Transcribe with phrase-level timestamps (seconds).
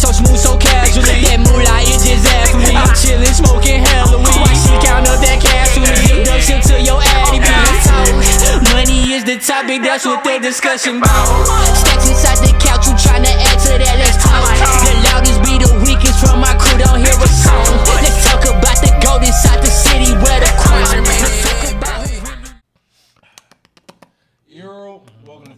[0.00, 1.28] so smooth, so casually.
[1.28, 2.72] That moolah is just athlete.
[2.72, 4.32] I'm chillin', smoking hella weed.
[4.32, 6.24] Why she count up that cash with me?
[6.24, 7.68] Introduction to your addy talk.
[8.72, 11.44] Money is the topic, that's what the discussion about.
[11.76, 14.40] Stacks inside the couch, you tryna add to that, let's talk.
[14.88, 17.68] The loudest be the weakest from my crew, don't hear a song.
[18.00, 21.49] Let's talk about the gold inside the city where the crown.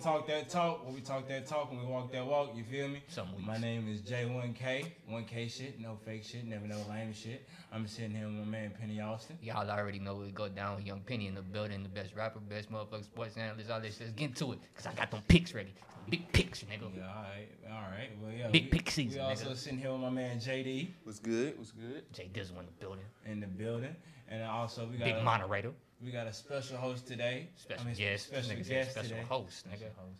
[0.02, 2.88] Talk That Talk, when we talk that talk when we walk that walk, you feel
[2.88, 3.04] me?
[3.06, 3.46] Some weeks.
[3.46, 7.46] My name is J1K, 1K shit, no fake shit, never no lame shit.
[7.72, 9.38] I'm sitting here with my man Pennie Austin.
[9.40, 12.40] Y'all already know we go down with Young Penny in the building, the best rapper,
[12.40, 13.96] best motherfucker, sports analyst, all this.
[13.96, 14.08] shit.
[14.08, 15.72] Let's get into it, cause I got them picks ready.
[16.10, 16.90] Big picks, nigga.
[16.96, 18.10] Yeah, alright, alright.
[18.21, 18.48] Well, yeah.
[18.48, 19.57] Big we, pick season, We also nigga.
[19.57, 21.57] sitting here with my man JD What's good?
[21.57, 22.12] What's good?
[22.12, 23.04] Jay Dizzle in the building.
[23.24, 23.94] in the building.
[24.29, 25.71] And also we got Big a, moderator.
[26.04, 27.48] We got a special host today.
[27.56, 28.26] Special I mean, guest.
[28.26, 29.22] Special Nigga said guest special today.
[29.29, 29.76] host, nigga.
[29.76, 30.18] Special host.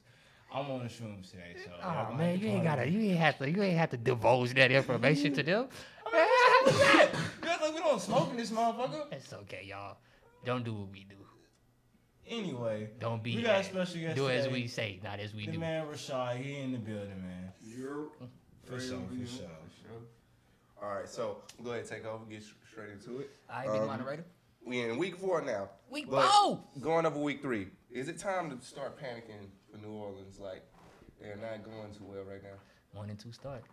[0.55, 3.19] I'm on the shrooms today, so y'all Oh gonna man, you ain't gotta, you ain't
[3.19, 5.69] have to, you ain't have to divulge that information to them.
[6.13, 7.11] Man, how was that?
[7.43, 9.11] You like we don't smoke in this motherfucker.
[9.13, 9.97] It's okay, y'all.
[10.45, 11.17] Don't do what we do.
[12.29, 13.37] Anyway, Don't be.
[13.37, 15.53] we got a special guest Do as we say, not as we the do.
[15.53, 17.53] The man Rashard, he in the building, man.
[17.61, 18.09] For sure,
[18.65, 18.99] for sure.
[19.17, 20.03] For sure.
[20.83, 22.25] All right, so we'll go ahead and take over.
[22.27, 23.31] Get straight into it.
[23.51, 24.25] I big Um, moderator.
[24.65, 25.71] We in week four now.
[25.91, 26.63] Week but four!
[26.81, 27.69] Going over week three.
[27.91, 30.39] Is it time to start panicking for New Orleans?
[30.39, 30.63] Like
[31.21, 32.57] they're not going too well right now.
[32.93, 33.65] One and two start.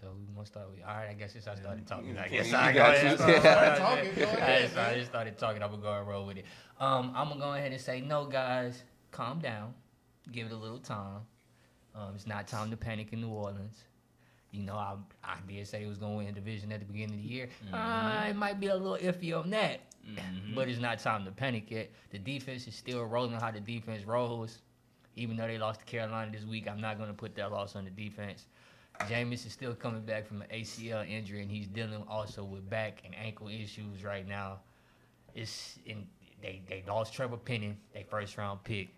[0.00, 0.80] So we want to start with.
[0.82, 3.00] All right, I guess since I started talking, I Yeah, guess you I got go
[3.00, 3.14] you.
[3.14, 3.18] ahead.
[3.18, 5.62] Start Start talking, go I ahead, just- I just started talking.
[5.62, 6.44] I'm gonna go and roll with it.
[6.78, 8.82] Um, I'm gonna go ahead and say no, guys.
[9.10, 9.74] Calm down.
[10.32, 11.20] Give it a little time.
[11.94, 13.84] Um, it's not time to panic in New Orleans.
[14.52, 17.16] You know, I I did say it was gonna win the division at the beginning
[17.16, 17.48] of the year.
[17.72, 19.80] Uh, it might be a little iffy on that,
[20.16, 20.54] Mm-hmm.
[20.54, 21.90] but it's not time to panic yet.
[22.10, 24.58] The defense is still rolling how the defense rolls.
[25.16, 27.84] Even though they lost to Carolina this week, I'm not gonna put that loss on
[27.84, 28.46] the defense.
[29.08, 33.02] Jameis is still coming back from an ACL injury, and he's dealing also with back
[33.04, 34.60] and ankle issues right now.
[35.34, 36.06] It's in
[36.42, 38.88] they they lost Trevor Penning, their first round pick.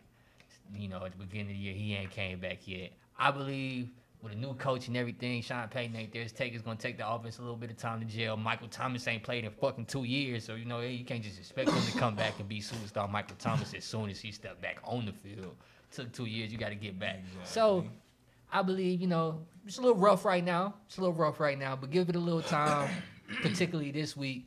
[0.75, 2.93] You know, at the beginning of the year, he ain't came back yet.
[3.19, 3.91] I believe
[4.23, 6.23] with a new coach and everything, Sean Payton ain't there.
[6.23, 8.37] It's take it's gonna take the offense a little bit of time to gel.
[8.37, 11.71] Michael Thomas ain't played in fucking two years, so you know you can't just expect
[11.71, 14.79] him to come back and be superstar Michael Thomas as soon as he stepped back
[14.85, 15.57] on the field.
[15.91, 17.21] Took two years, you got to get back.
[17.45, 17.85] So.
[18.55, 20.75] I believe, you know, it's a little rough right now.
[20.87, 22.91] It's a little rough right now, but give it a little time,
[23.43, 24.47] particularly this week.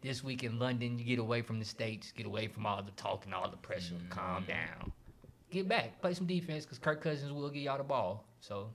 [0.00, 2.90] This week in London, you get away from the States, get away from all the
[2.92, 3.94] talk and all the pressure.
[4.10, 4.50] Calm mm-hmm.
[4.50, 4.92] down.
[5.50, 8.24] Get back, play some defense, because Kirk Cousins will get y'all the ball.
[8.40, 8.68] So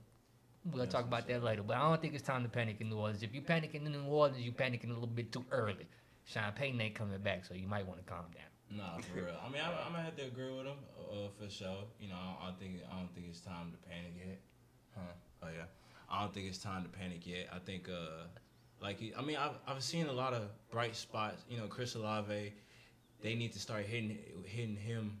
[0.64, 1.62] we'll talk about that later.
[1.62, 3.22] But I don't think it's time to panic in New Orleans.
[3.22, 5.86] If you panic in New Orleans, you panicking a little bit too early.
[6.24, 8.78] Sean Payton ain't coming back, so you might want to calm down.
[8.78, 9.34] Nah, for real.
[9.44, 10.76] I mean, I'm, I'm gonna have to agree with him
[11.10, 11.84] uh, for sure.
[11.98, 14.38] You know, I don't think I don't think it's time to panic yet.
[14.94, 15.02] Huh?
[15.42, 15.64] Oh yeah.
[16.08, 17.48] I don't think it's time to panic yet.
[17.52, 18.26] I think, uh,
[18.82, 21.42] like, I mean, I've I've seen a lot of bright spots.
[21.48, 22.52] You know, Chris Olave,
[23.22, 25.18] they need to start hitting hitting him,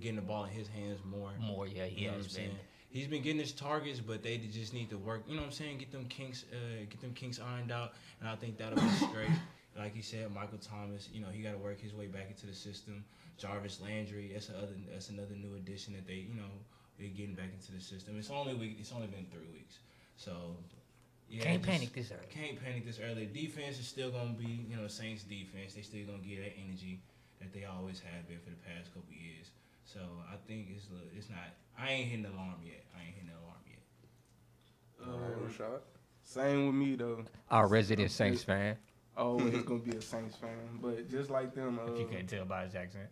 [0.00, 1.30] getting the ball in his hands more.
[1.40, 2.44] More, yeah, he You know what I'm has been.
[2.46, 2.58] saying?
[2.94, 5.24] He's been getting his targets, but they just need to work.
[5.26, 5.78] You know what I'm saying?
[5.78, 9.34] Get them kinks, uh, get them kinks ironed out, and I think that'll be straight.
[9.76, 11.08] Like you said, Michael Thomas.
[11.12, 13.04] You know he got to work his way back into the system.
[13.36, 14.30] Jarvis Landry.
[14.32, 14.78] That's another.
[14.92, 16.22] That's another new addition that they.
[16.30, 16.52] You know,
[16.96, 18.14] they're getting back into the system.
[18.16, 18.76] It's only week.
[18.78, 19.80] It's only been three weeks,
[20.16, 20.56] so.
[21.28, 22.28] Yeah, Can't just panic this early.
[22.30, 23.26] Can't panic this early.
[23.26, 25.74] Defense is still gonna be, you know, Saints defense.
[25.74, 27.00] They still gonna get that energy
[27.40, 29.50] that they always have been for the past couple years.
[29.94, 31.38] So I think it's it's not.
[31.78, 32.84] I ain't hitting the alarm yet.
[32.96, 35.08] I ain't hitting the alarm yet.
[35.08, 35.80] All right, Rashard.
[36.24, 37.24] Same with me though.
[37.50, 38.76] Our resident Saints fan,
[39.16, 40.50] Oh, Always gonna be a Saints fan,
[40.82, 43.08] but just like them, uh, if you can't tell by his accent.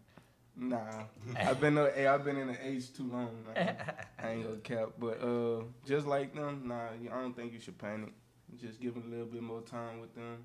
[0.57, 1.05] Nah,
[1.37, 3.31] I've been uh, hey, I've been in the age too long.
[3.55, 3.77] man.
[4.23, 7.79] I ain't gonna cap, but uh, just like them, nah, I don't think you should
[7.79, 8.13] panic.
[8.61, 10.45] Just give it a little bit more time with them.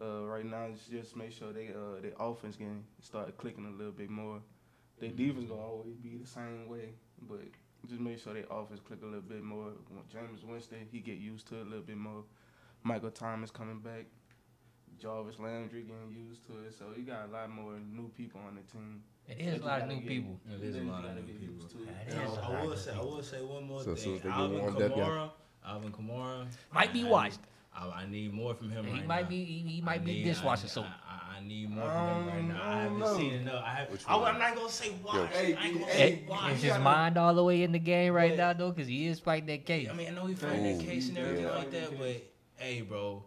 [0.00, 3.92] Uh, right now, just make sure they uh their offense can start clicking a little
[3.92, 4.40] bit more.
[4.98, 6.94] Their defense gonna always be the same way,
[7.28, 7.40] but
[7.88, 9.72] just make sure their offense click a little bit more.
[9.88, 12.24] When Jameis Winston, he get used to it a little bit more.
[12.82, 14.06] Michael Thomas coming back.
[14.98, 18.54] Jarvis Landry getting used to it, so you got a lot more new people on
[18.56, 19.02] the team.
[19.28, 20.40] It is a lot of new people.
[20.50, 21.54] It is a Then lot of gotta new get people.
[21.56, 21.86] used to it.
[22.08, 23.82] That And is a I, lot I will of say, I will say one more
[23.82, 24.14] So thing.
[24.16, 25.02] as Alvin warmed up, yeah.
[25.04, 25.30] Kamara,
[25.66, 27.08] Alvin Kamara Might be I-
[27.76, 28.84] I need- I, I need more from him.
[28.86, 29.28] He right might now.
[29.28, 30.86] be he, he I might be need- dishwasher I, soap.
[31.08, 32.62] I, I need more from him right Um, now.
[32.62, 33.64] I I haven't don't seen enough.
[33.64, 33.90] I have.
[33.90, 34.34] Which I, one?
[34.34, 35.14] am not gonna say why.
[35.16, 35.22] Yo.
[35.24, 36.50] I ain't gonna Hey, say why.
[36.52, 38.70] Is his mind all the way in the game right But- now though?
[38.70, 39.88] Because he is fighting that case.
[39.90, 41.54] I mean, I know he fighting that case and everything yeah.
[41.54, 42.22] like that, but
[42.56, 43.24] hey, bro,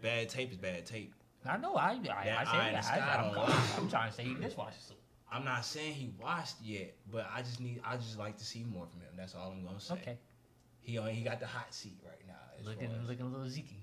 [0.00, 1.12] bad tape is bad tape.
[1.44, 1.74] I know.
[1.74, 2.84] I I, I, That said eye in the that.
[2.84, 3.62] sky I, don't I'm.
[3.84, 4.98] I'm trying to say he dishwasher soap.
[5.30, 7.80] I'm not saying he washed yet, but I just need.
[7.84, 9.08] I just like to see more from him.
[9.16, 9.94] That's all I'm gonna say.
[9.94, 10.18] Okay.
[10.80, 12.18] he on he got the hot seat right now.
[12.20, 12.21] as
[12.64, 13.74] Looking, far as- looking a little Zeke.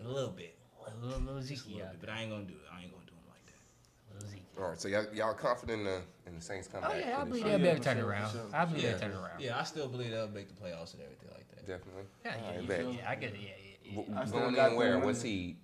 [0.00, 0.56] a little bit,
[0.86, 2.60] A little, little Zeke little out bit, but I ain't gonna do it.
[2.72, 4.14] I ain't gonna do him like that.
[4.14, 4.44] Little Zeke.
[4.58, 7.04] All right, so y'all, y'all confident in the in the Saints Oh comeback?
[7.04, 7.58] yeah, I believe year?
[7.58, 8.32] they'll yeah, better for turn it sure, around.
[8.32, 8.40] sure.
[8.52, 8.90] I believe Yeah.
[8.90, 9.40] they'll turn it around.
[9.40, 11.66] Yeah, I still believe they'll make the playoffs and everything like that.
[11.66, 12.04] Definitely.
[12.24, 12.94] Yeah, yeah, right, yeah, bet.
[12.94, 13.40] yeah, I get it.
[13.40, 13.96] Yeah, yeah, yeah.
[13.96, 14.92] W- I still Going got in where?
[14.92, 15.56] them What seed?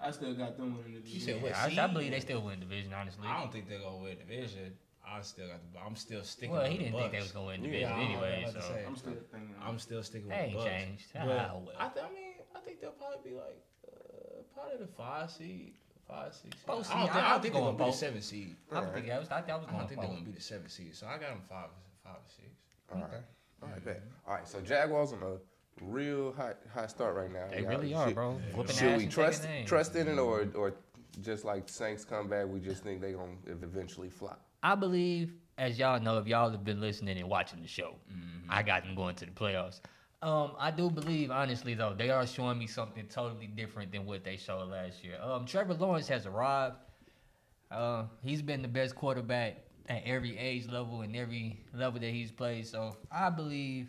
[0.00, 1.20] I still got them winning the You division.
[1.34, 1.54] said what?
[1.56, 1.92] I, I seed?
[1.92, 2.92] believe they still win division.
[2.94, 4.76] Honestly, I don't think they're gonna win division.
[5.10, 5.78] I still got the.
[5.80, 6.50] I'm still sticking.
[6.52, 8.46] well, with he the didn't think they was gonna win the division I anyway.
[8.52, 8.84] So say.
[8.86, 9.54] I'm still thinking.
[9.62, 10.68] I'm still sticking with They the Bucks.
[10.70, 11.04] changed.
[11.14, 11.68] But Ah, well.
[11.78, 13.58] I, th- I mean, I think they'll probably be like
[13.88, 15.72] uh, probably the five seed,
[16.06, 16.42] five six.
[16.42, 16.66] Seed.
[16.66, 17.12] Both I don't seed.
[17.12, 18.56] think, I I don't think they're going gonna be the seven seed.
[18.72, 19.28] I don't think that was.
[19.30, 20.94] I, think I was I don't think they're gonna be the seven seed.
[20.94, 21.68] So I got them five,
[22.04, 22.48] five or six.
[22.92, 23.24] All right.
[23.62, 24.02] All right, bet.
[24.26, 25.36] All right, so Jaguars on a
[25.84, 27.46] real hot hot start right now.
[27.50, 28.40] They Y'all- really are, should- bro.
[28.54, 30.74] Whooping Should we trust trust in it, or or
[31.22, 34.44] just like Saints come back, we just think they're gonna eventually flop?
[34.62, 38.50] I believe, as y'all know, if y'all have been listening and watching the show, Mm-hmm.
[38.50, 39.80] I got them going to the playoffs.
[40.22, 44.24] Um, I do believe, honestly, though, they are showing me something totally different than what
[44.24, 45.18] they showed last year.
[45.22, 46.76] Um, Trevor Lawrence has arrived.
[47.70, 49.58] Uh, he's been the best quarterback
[49.88, 52.66] at every age level and every level that he's played.
[52.66, 53.88] So I believe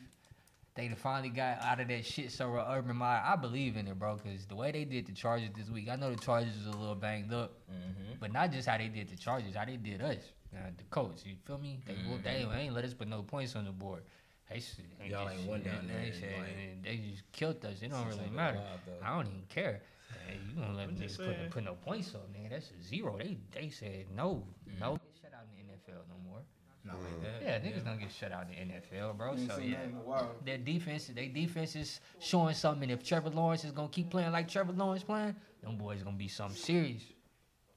[0.76, 3.24] they finally got out of that shit So Urban Meyer.
[3.26, 5.96] I believe in it, bro, because the way they did the Chargers this week, I
[5.96, 8.14] know the Chargers was a little banged up, Mm-hmm.
[8.20, 10.18] but not just how they did the Chargers, how they did us,
[10.56, 11.22] uh, the coach.
[11.26, 11.80] You feel me?
[11.86, 12.52] They, they, Mm-hmm.
[12.52, 14.04] they ain't let us put no points on the board.
[14.50, 17.32] They, s- they Y'all just- ain't won down there They, in, said- like, they just
[17.32, 17.82] killed us.
[17.82, 18.58] It don't really like matter.
[18.58, 19.06] while, though.
[19.06, 19.82] I don't even care.
[20.28, 22.50] Hey, you gonna let I'm me just put, put no points on, nigga?
[22.50, 23.16] That's a zero.
[23.18, 24.80] They they said no, Mm-hmm.
[24.80, 26.40] no get shut out in the NFL no more.
[26.84, 27.44] Not like that.
[27.44, 29.34] Yeah, niggas don't get shut out in the NFL, bro.
[29.36, 30.32] Ain't So seen yeah, that in a while.
[30.44, 32.90] their defense, their defense is showing something.
[32.90, 36.28] If Trevor Lawrence is gonna keep playing like Trevor Lawrence playing, them boys gonna be
[36.28, 37.04] something serious.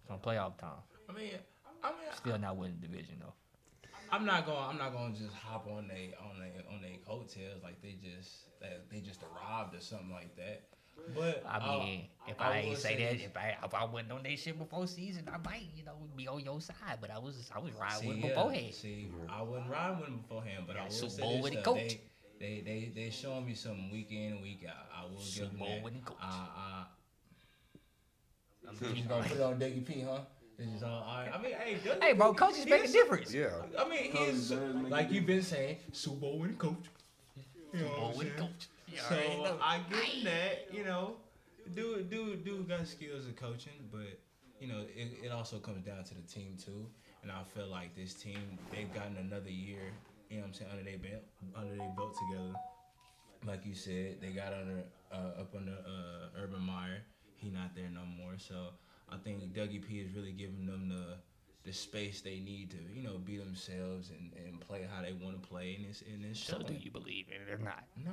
[0.08, 0.70] Come playoff time.
[1.08, 1.32] I mean,
[1.82, 3.32] I mean, Still not winning the division though.
[4.11, 4.58] I'm not going.
[4.58, 7.96] I'm not going to just hop on they on they on they coattails like they
[8.02, 10.64] just that they just arrived or something like that.
[11.14, 13.75] But I uh, mean, if I I, will ain't say say that, if I if
[13.75, 16.99] I wasn't on that shit before season, I might you know be on your side.
[17.00, 18.75] But I was I was riding see, with yeah, beforehand.
[18.75, 21.52] See, I wasn't riding with them beforehand, but I Yeah, will Super say Bowl with
[21.52, 21.81] the though, coach.
[21.81, 22.00] They,
[22.38, 24.87] they they they showing me something week in and week out.
[24.94, 25.84] I will Super give them Bowl that.
[25.84, 26.19] with the coach.
[26.20, 26.84] Uh,
[28.69, 30.20] I'm uh, gonna put it on Dougie P, huh?
[30.58, 31.31] This is all, all right.
[31.32, 33.32] I mean, hey, Dougie Hey, bro, P, coaches he make a difference.
[33.32, 33.49] Yeah.
[33.78, 36.56] I mean, he Coach is does make a like you've been saying, Super Bowl winning
[36.56, 36.84] coach.
[37.72, 38.69] You know what Bowl I'm with coach.
[38.87, 39.58] You So know.
[39.62, 41.16] I get him that, you know,
[41.75, 44.19] dude, dude, dude got skills of coaching, but
[44.60, 46.87] you know, it, it also comes down to the team too.
[47.22, 49.93] And I feel like this team, they've gotten another year,
[50.28, 51.22] you know what I'm saying, under their belt,
[51.56, 52.52] under their belt together.
[53.44, 57.02] Like you said, they got under uh, up under uh, Urban Meyer.
[57.37, 58.34] He not there no more.
[58.38, 58.69] So
[59.12, 61.17] I think Dougie P is really giving them the
[61.64, 65.41] the space they need to, you know, be themselves and, and play how they want
[65.41, 65.76] to play.
[65.76, 66.67] And it's and it's So showing.
[66.67, 67.85] do you believe in it or not?
[68.05, 68.11] Nah,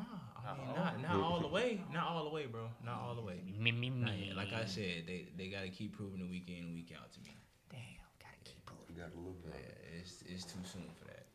[0.47, 3.21] I mean not not all the way, not all the way, bro, not all the
[3.21, 3.41] way.
[3.57, 4.33] Me, me, Not me.
[4.35, 7.11] Like I said, they they got to keep proving it week in and week out
[7.13, 7.35] to me.
[7.71, 7.79] damn,
[8.19, 8.85] gotta keep proving.
[8.89, 9.55] We got a little bit.
[9.55, 11.25] Yeah, it's it's too soon for that.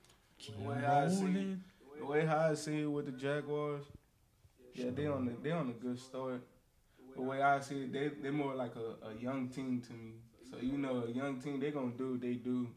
[0.47, 1.57] The way I see,
[1.99, 3.85] the way how I see it with the Jaguars,
[4.75, 6.43] yeah, they on the they on a good start.
[7.15, 10.13] The way I see it, they they more like a, a young team to me.
[10.51, 12.69] So you know, a young team they gonna do what they do,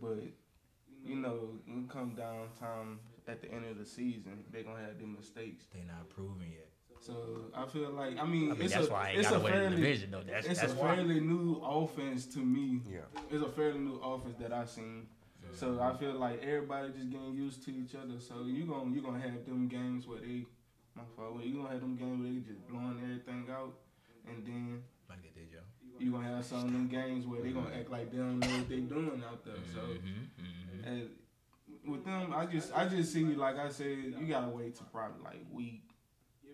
[0.00, 0.22] but
[1.04, 4.98] you know, when come down time at the end of the season, they gonna have
[4.98, 5.64] them mistakes.
[5.72, 6.68] They not proven yet.
[7.00, 7.14] So
[7.56, 9.40] I feel like I mean, I mean, it's that's a why I ain't gotta a
[9.40, 10.22] win the fairly division though.
[10.22, 10.94] That's it's that's a why.
[10.94, 12.80] fairly new offense to me.
[12.88, 13.00] Yeah.
[13.30, 15.06] It's a fairly new offense that I've seen.
[15.54, 18.20] So I feel like everybody just getting used to each other.
[18.20, 20.46] So you gonna you gonna have them games where they,
[20.96, 21.42] my fault.
[21.42, 23.74] You gonna have them games where they just blowing everything out,
[24.28, 25.60] and then Like they did, yo.
[25.98, 28.48] you gonna have some of them games where they gonna act like they don't know
[28.58, 29.54] what they doing out there.
[29.74, 31.08] So Mm-hmm, and
[31.86, 35.22] with them, I just I just see like I said, you gotta wait to probably
[35.22, 35.82] like week,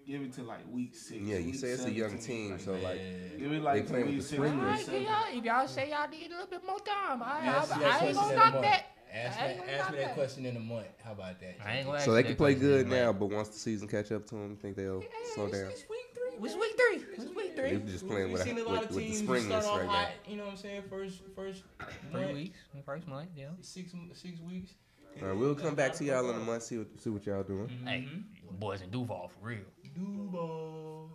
[0.06, 1.20] give it to like week six.
[1.20, 3.00] Yeah, you say it's a young 17, team, so like
[3.38, 6.08] give it like they playing with the six, spring week y'all, if y'all say y'all
[6.08, 8.32] need a little bit more time, I, Ask I, me that I ain't gonna in
[8.32, 8.84] a knock that.
[9.12, 10.14] Ask me, ask me that that.
[10.14, 10.86] question in a month.
[11.04, 11.56] How about that?
[11.64, 13.04] I ain't gonna so they can play good in a minute.
[13.06, 15.02] now, but once the season catch up to them, think they'll
[15.34, 15.70] slow down.
[15.70, 16.34] It's week three.
[16.34, 16.96] It was week three.
[17.02, 17.90] It was week They three.
[17.92, 19.78] just playing We've with, seen a with, lot of with the teams springness start off
[19.78, 19.92] right now.
[19.92, 20.08] hot.
[20.26, 20.82] You know what I'm saying?
[20.90, 21.62] First, first
[22.12, 22.58] Three month, weeks.
[22.84, 23.46] First month, yeah.
[23.60, 24.72] six six weeks.
[25.20, 27.42] All right, we'll come back to y'all in a month, see what see what y'all
[27.42, 27.68] doing.
[27.84, 28.06] Hey,
[28.60, 29.58] boys in Duval for real.
[29.96, 31.10] Duval.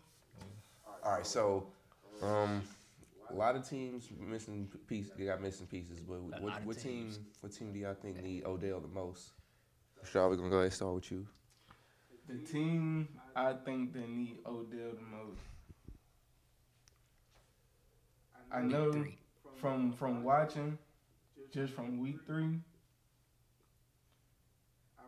[1.03, 1.67] All right, so
[2.21, 2.61] um,
[3.33, 5.11] a lot of teams missing pieces.
[5.17, 7.11] They got missing pieces, but lot what, what team?
[7.41, 9.31] What team do y'all think need Odell the most?
[10.03, 11.27] Shaw, we're gonna go ahead and start with you.
[12.27, 15.39] The team I think that need Odell the most.
[18.51, 19.05] I know
[19.59, 20.77] from from watching,
[21.51, 22.59] just from week three,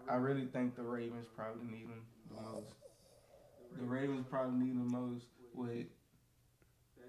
[0.09, 2.73] I really think the Ravens probably need him the most.
[3.77, 5.85] The Ravens probably need the most with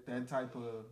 [0.05, 0.85] that type of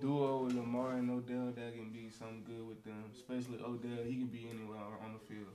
[0.00, 3.04] duo with Lamar and Odell that can be something good with them.
[3.14, 5.52] Especially Odell, he can be anywhere on the field.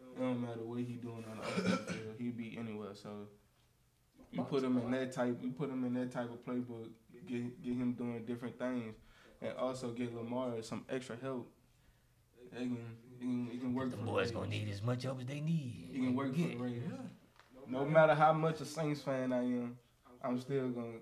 [0.00, 2.94] It don't matter what he doing on the field, he be anywhere.
[2.94, 3.08] So
[4.30, 6.88] you put him in that type, you put him in that type of playbook,
[7.26, 8.94] get get him doing different things,
[9.40, 11.50] and also get Lamar some extra help.
[12.52, 12.78] They can,
[13.18, 15.88] he can, he can work The boys gonna need as much help as they need.
[15.92, 17.10] He can work for the Ravens.
[17.68, 19.78] No matter how much a Saints fan I am,
[20.22, 20.98] I'm still gonna.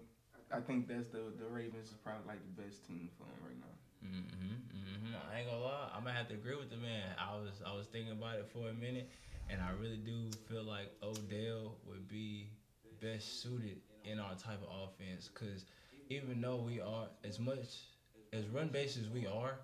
[0.52, 3.60] I think that's the the Ravens is probably like the best team for him right
[3.60, 3.74] now.
[4.04, 5.14] Mm-hmm, mm-hmm.
[5.30, 7.14] I ain't gonna lie, I'm gonna have to agree with the man.
[7.18, 9.10] I was I was thinking about it for a minute,
[9.48, 12.50] and I really do feel like Odell would be
[13.00, 15.28] best suited in our type of offense.
[15.28, 15.66] Cause
[16.08, 17.86] even though we are as much
[18.32, 19.60] as run based as we are,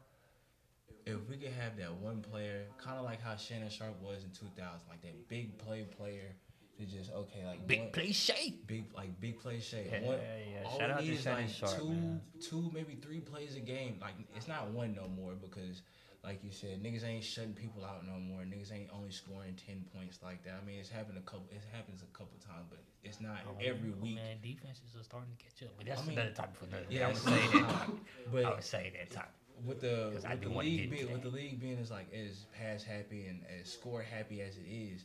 [1.07, 4.31] if we could have that one player, kind of like how Shannon Sharpe was in
[4.31, 6.35] 2000, like that big play player,
[6.79, 8.67] to just okay, like Big one- play shake.
[8.67, 9.89] big like big play shape.
[9.91, 10.69] Yeah, one, yeah.
[10.69, 12.21] all Shout we out to need is like Sharpe, two, man.
[12.41, 13.99] two, maybe three plays a game.
[14.01, 15.83] Like it's not one no more because,
[16.25, 18.43] like you said, niggas ain't shutting people out no more.
[18.43, 20.55] Niggas ain't only scoring ten points like that.
[20.63, 21.47] I mean, it's happened a couple.
[21.51, 24.17] It happens a couple times, but it's not oh, every week.
[24.17, 25.75] Man, defenses are starting to catch up.
[25.79, 26.87] But that's I mean, another topic for another.
[26.91, 27.69] Yeah, I would say that.
[27.69, 27.95] topic.
[28.47, 29.31] I would say that topic.
[29.65, 33.27] with the with the league being with the league being as like as pass happy
[33.27, 35.05] and as score happy as it is,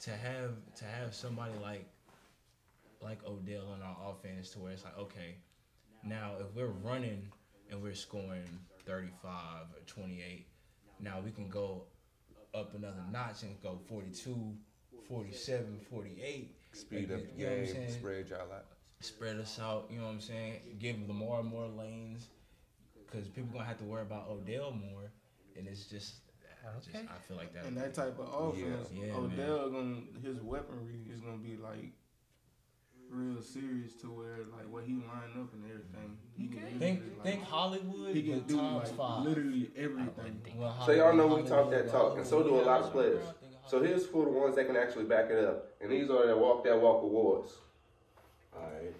[0.00, 1.86] to have to have somebody like
[3.02, 5.36] like Odell on our offense to where it's like okay,
[6.04, 7.28] now if we're running
[7.70, 8.44] and we're scoring
[8.86, 9.32] 35
[9.74, 10.46] or 28,
[11.00, 11.82] now we can go
[12.54, 14.54] up another notch and go 42,
[15.08, 16.54] 47, 48.
[16.72, 18.66] Speed up the You know what I'm game, spread y'all out.
[19.00, 19.86] spread us out.
[19.90, 20.60] You know what I'm saying?
[20.78, 22.28] Give Lamar more lanes,
[23.06, 25.10] because people gonna have to worry about Odell more,
[25.56, 26.14] and it's just,
[26.76, 27.06] just Okay.
[27.08, 27.64] I feel like that.
[27.64, 31.92] And that type of offense, Yeah, Odell gonna his weaponry is gonna be like
[33.10, 36.18] real serious to where like what he line up and everything.
[36.36, 39.24] He can use think like, think Hollywood, he can do like five.
[39.24, 40.42] literally everything.
[40.84, 43.24] So y'all know we talk that talk, and so do a lot of players.
[43.66, 46.36] So here's for the ones that can actually back it up, and these are the
[46.36, 47.52] walk that walk awards.
[48.54, 48.94] Alright.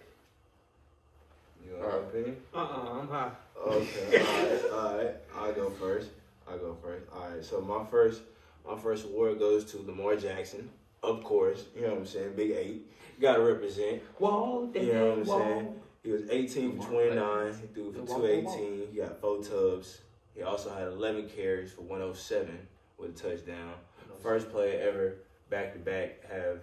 [1.64, 2.02] You All want right.
[2.02, 2.37] my opinion?
[2.54, 3.30] Uh-uh, I'm high.
[3.66, 5.14] Okay, alright, alright.
[5.37, 6.11] I'll go first.
[6.48, 7.06] I'll go first.
[7.12, 8.22] Alright, so my first
[8.68, 10.70] my first award goes to Lamar Jackson.
[11.02, 12.32] Of course, you know what I'm saying?
[12.36, 12.90] Big eight.
[13.20, 14.02] Gotta represent.
[14.18, 15.74] Whoa, You know what I'm saying?
[16.02, 17.46] He was 18 for 29.
[17.60, 18.88] He threw for 218.
[18.92, 20.00] He got four tubs.
[20.34, 22.58] He also had 11 carries for 107
[22.98, 23.74] with a touchdown.
[24.22, 25.16] First player ever
[25.50, 26.60] back to back have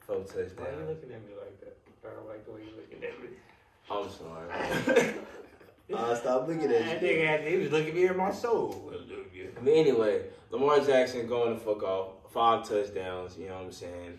[0.00, 0.52] four touchdowns.
[0.56, 0.88] Why you touchdowns.
[0.88, 1.76] looking at me like that?
[2.04, 3.28] I don't like the way you're looking at me.
[3.90, 5.14] I'm sorry.
[5.94, 7.08] uh, stop looking at That you.
[7.08, 8.92] nigga, had- he was looking me in my soul.
[9.62, 12.08] But anyway, Lamar Jackson going the fuck off.
[12.32, 14.18] Five touchdowns, you know what I'm saying?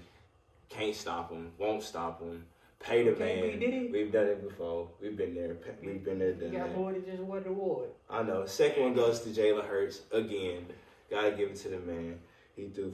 [0.69, 1.51] Can't stop him.
[1.57, 2.45] Won't stop him.
[2.79, 3.43] Pay the Okay, man.
[3.43, 3.91] we did it.
[3.91, 4.89] We've done it before.
[5.01, 5.55] We've been there.
[5.81, 6.77] We've been there, You done got that.
[6.77, 7.89] more than just one award.
[8.09, 8.45] I know.
[8.45, 10.65] Second one goes to Jalen Hurts again.
[11.09, 12.19] Gotta give it to the man.
[12.55, 12.93] He threw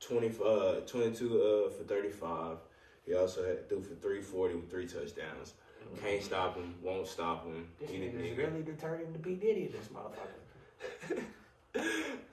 [0.00, 2.58] 20, uh, 22 uh, for 35.
[3.06, 5.54] He also had, threw for 340 with three touchdowns.
[6.02, 6.74] Can't stop him.
[6.82, 7.66] Won't stop him.
[7.80, 11.22] This He the nigga's really determined to be Diddy, this motherfucker.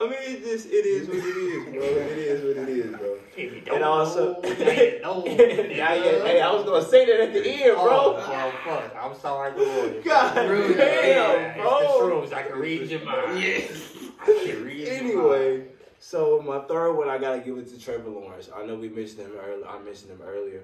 [0.00, 1.82] I mean, it just it is what it is, bro.
[1.82, 3.16] It is what it is, bro.
[3.36, 5.22] If you And also, know, now you know.
[5.78, 8.18] Now, yeah, hey, I was gonna say that at the end, Oh, bro.
[8.18, 8.96] well, fuck.
[9.00, 10.02] I'm sorry, Lord.
[10.04, 10.76] God Rude.
[10.76, 11.78] damn, Yeah, bro.
[11.78, 12.38] It's the shrooms.
[12.38, 13.40] I can read your mind.
[13.40, 13.94] Yes.
[14.20, 15.06] I can read your mind.
[15.10, 15.64] Anyway,
[16.00, 18.48] so my third one, I gotta give it to Trevor Lawrence.
[18.54, 19.66] I know we mentioned him earlier.
[19.68, 20.62] I mentioned him earlier.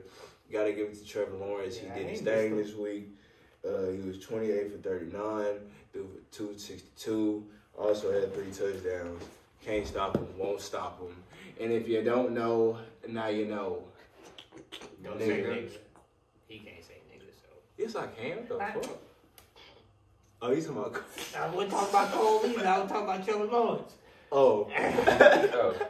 [0.55, 1.81] Gotta give it to Trevor Lawrence.
[1.83, 3.09] Yeah, he did his thing this week.
[3.67, 5.45] Uh, he was 28 for 39,
[5.93, 7.45] threw for 262.
[7.77, 9.25] Also had three touchdowns.
[9.65, 11.09] Can't stop him, won't stop him.
[11.61, 13.83] And if you don't know, now you know.
[15.03, 15.47] Don't say Nigga.
[15.49, 15.71] nigga.
[16.47, 17.57] He can't say nigga, so.
[17.77, 18.37] Yes, I can.
[18.37, 18.99] What the I- fuck?
[20.41, 21.03] Oh, you talking about?
[21.37, 22.69] I wasn't talking about Cole either.
[22.69, 23.93] I was talking about Trevor Lawrence.
[24.31, 24.71] Oh.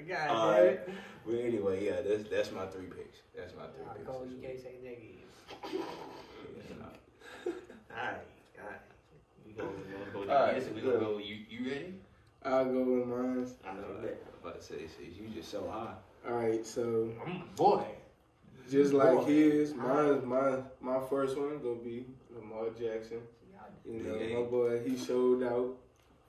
[0.00, 0.88] Oh, God damn it.
[1.28, 3.18] Well, anyway, yeah, that's that's my three picks.
[3.36, 4.06] That's my three Nah, picks.
[4.06, 5.74] Cole, this you can't say nigga.
[5.74, 7.52] Yeah, nah.
[7.96, 8.16] Alright,
[8.58, 8.80] alright.
[9.46, 10.74] We go, we gonna go Alright, to this.
[10.74, 11.00] We good.
[11.00, 11.18] gonna go.
[11.18, 11.94] You, you ready?
[12.44, 13.46] I'll go with mine.
[13.66, 14.08] I know I'm
[14.42, 15.94] about to say, see, you just so high.
[16.28, 17.10] All right, so
[17.56, 17.84] boy.
[18.70, 19.24] just like Boy.
[19.24, 23.20] his, mine, my my first one gonna be Lamar Jackson.
[23.84, 25.76] You know, my boy, he showed out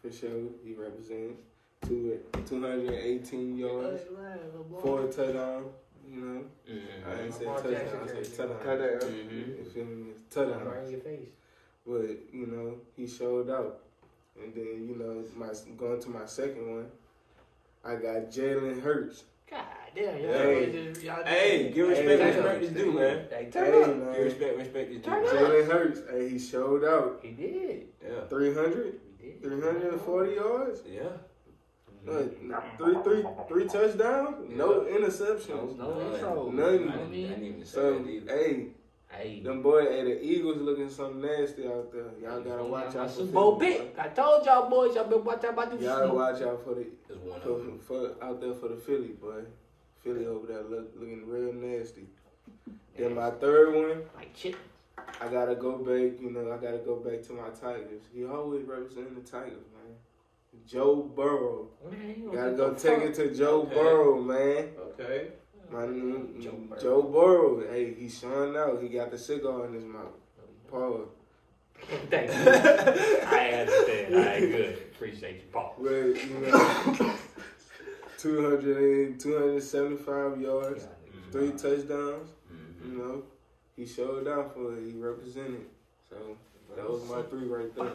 [0.02, 0.48] for sure.
[0.64, 1.42] He represents
[1.88, 4.02] two two hundred eighteen yards,
[4.82, 5.66] four touchdown.
[6.08, 6.44] You know,
[7.08, 8.58] I ain't say touchdown, I said touchdown.
[8.66, 9.12] touchdown.
[9.12, 9.64] Mm-hmm.
[9.64, 10.12] You feel me?
[10.30, 10.66] Touchdown.
[10.66, 11.30] Right in your face.
[11.86, 13.80] But you know, he showed out.
[14.42, 16.88] And then you know, my going to my second one,
[17.86, 19.24] I got Jalen Hurts.
[19.50, 19.64] God
[19.96, 20.72] damn, y'all Hey.
[20.72, 23.26] just- y'all Hey, give respect, Hey, respect is due, man.
[23.32, 23.98] Hey, Hey, turn up.
[23.98, 24.14] man.
[24.14, 25.10] Give respect, respect is due.
[25.10, 27.20] Jalen Hurts, hey, he showed out.
[27.24, 27.88] He did.
[28.04, 29.42] Yeah, 300, He did.
[29.42, 30.82] 340 yards.
[30.88, 31.02] yeah.
[32.06, 34.50] What, Three, three, three touchdowns.
[34.50, 35.78] No interceptions.
[35.78, 36.50] No, no intro.
[36.52, 36.60] Nothing.
[36.64, 37.28] I didn't, what I I mean?
[37.30, 38.32] didn't even say So, that either.
[38.38, 38.68] hey,
[39.12, 39.40] Hey.
[39.42, 42.06] them boy, hey, the Eagles looking something nasty out there.
[42.22, 43.62] Y'all gotta watch out That's for Super Bowl
[43.98, 45.78] I told y'all boys, y'all been watching about boy.
[45.78, 49.10] the Y'all gotta watch out for the It's for, for out there for the Philly
[49.10, 49.44] boy.
[50.04, 52.08] Philly over there look, looking real nasty.
[52.98, 54.56] Then my third one, Like chip.
[55.22, 56.22] I gotta go back.
[56.22, 58.04] You know, I gotta go back to my Tigers.
[58.14, 59.96] He always representing the Tigers, man.
[60.66, 61.68] Joe Burrow.
[61.90, 63.10] Man, Gotta go take fuck.
[63.10, 63.76] it to Joe Okay.
[63.76, 64.70] Burrow, man.
[65.00, 65.28] Okay.
[65.72, 66.82] My new- Joe Burrow.
[66.82, 67.72] Joe Burrow.
[67.72, 68.82] Hey, he's showing out.
[68.82, 70.14] He got the cigar in his mouth.
[70.70, 71.10] Paul.
[72.10, 72.38] Thank you.
[72.52, 74.16] I understand.
[74.16, 74.74] All right, good.
[74.94, 75.76] Appreciate you, Paul.
[75.80, 77.16] Well, you know,
[78.18, 80.88] 200 275 yards,
[81.32, 82.30] three touchdowns.
[82.52, 82.86] Mhm.
[82.92, 83.24] You know,
[83.76, 84.84] he showed out for it.
[84.92, 85.66] He represented.
[86.10, 86.16] So
[86.76, 87.94] that was my three right there.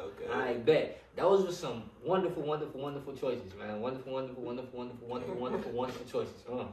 [0.00, 0.32] Okay.
[0.32, 1.02] I bet.
[1.16, 3.80] Those were some wonderful, wonderful, wonderful choices, man.
[3.80, 6.42] Wonderful, wonderful, wonderful, wonderful, wonderful, wonderful, wonderful choices.
[6.50, 6.64] Uh,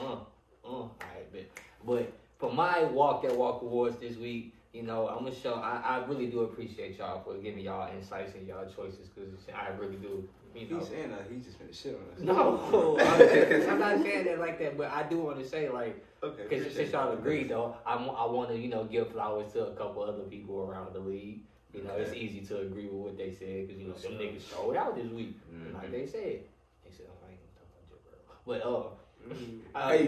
[0.00, 0.16] uh,
[0.64, 0.84] uh.
[1.00, 1.50] I bet.
[1.84, 5.54] But for my walk that walk awards this week, you know, I'm gonna show.
[5.54, 9.70] I, I really do appreciate y'all for giving y'all insights and y'all choices because I
[9.78, 10.28] really do.
[10.54, 12.20] You know, He's saying that he's just gonna shit on us.
[12.20, 16.04] no, I'm, I'm not saying that like that, but I do want to say like.
[16.22, 16.42] Okay.
[16.48, 17.18] Because since y'all that.
[17.18, 20.60] agreed, though, I, I want to, you know, give flowers to a couple other people
[20.60, 21.40] around the league.
[21.74, 24.48] You know, it's easy to agree with what they said because, you know, some niggas
[24.50, 25.38] showed out this week.
[25.52, 25.74] Mhm.
[25.74, 26.40] Like they said.
[26.84, 28.44] They said, oh, I ain't gonna talk about.
[28.46, 28.88] But, uh,
[29.28, 29.60] Mm.
[29.74, 30.06] uh, Hey,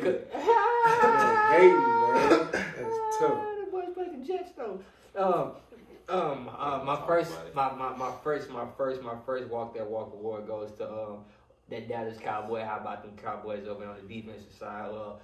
[1.50, 2.49] hating, man.
[2.52, 3.38] That's tough.
[3.64, 4.81] The boys play the Jets, though.
[5.17, 5.52] Um,
[6.09, 10.12] um, uh, my first, my, my, my first, my first, my first walk that walk
[10.14, 11.25] award goes to um
[11.69, 12.64] that Dallas Cowboy.
[12.64, 14.90] How about them Cowboys over on the defensive side?
[14.90, 15.14] Uh,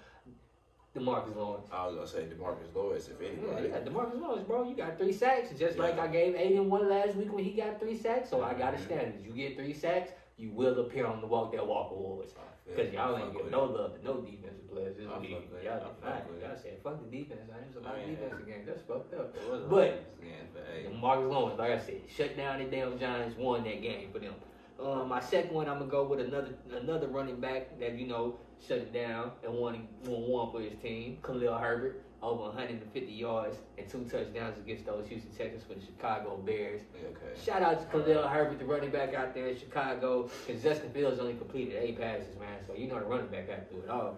[0.96, 1.68] Demarcus Lawrence.
[1.72, 3.68] I was gonna say Demarcus Lawrence, if Yeah, anybody.
[3.68, 5.50] yeah, Demarcus Lawrence, bro, you got three sacks.
[5.58, 8.30] Just like I gave Aidan one last week when he got three sacks.
[8.30, 9.24] So I got a standard.
[9.24, 12.32] You get three sacks, you will appear on the Walk That Walk Awards.
[12.68, 15.30] Because y'all ain't give no love to no defensive players this week.
[15.62, 16.46] Y'all I did fuck with it.
[16.48, 17.40] Y'all said, fuck the defense.
[17.54, 18.10] I There's a lot of Man.
[18.10, 18.60] defense again.
[18.66, 19.36] That's fucked up.
[19.36, 20.86] It was a But- games, but hey.
[20.90, 24.34] Demarcus Lawrence, like I said, shut down the damn Giants, won that game for them.
[24.80, 28.36] Um, my second one, I'm gonna go with another another running back that you know
[28.66, 33.56] shut it down and won won one for his team, Khalil Herbert, over 150 yards
[33.78, 36.80] and two touchdowns against those Houston Texans for the Chicago Bears.
[36.96, 37.40] Okay.
[37.44, 41.18] Shout out to Khalil Herbert, the running back out there in Chicago, because Justin Fields
[41.20, 42.58] only completed eight passes, man.
[42.66, 44.16] So you know the running back had to do it all.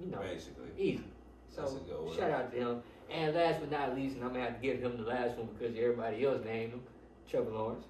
[0.00, 0.68] You know, Basically.
[0.78, 1.04] easy.
[1.48, 2.16] So That's a good one.
[2.16, 2.82] shout out to him.
[3.10, 5.48] And last but not least, and I'm gonna have to give him the last one
[5.58, 6.82] because everybody else named him,
[7.28, 7.86] Trevor Lawrence.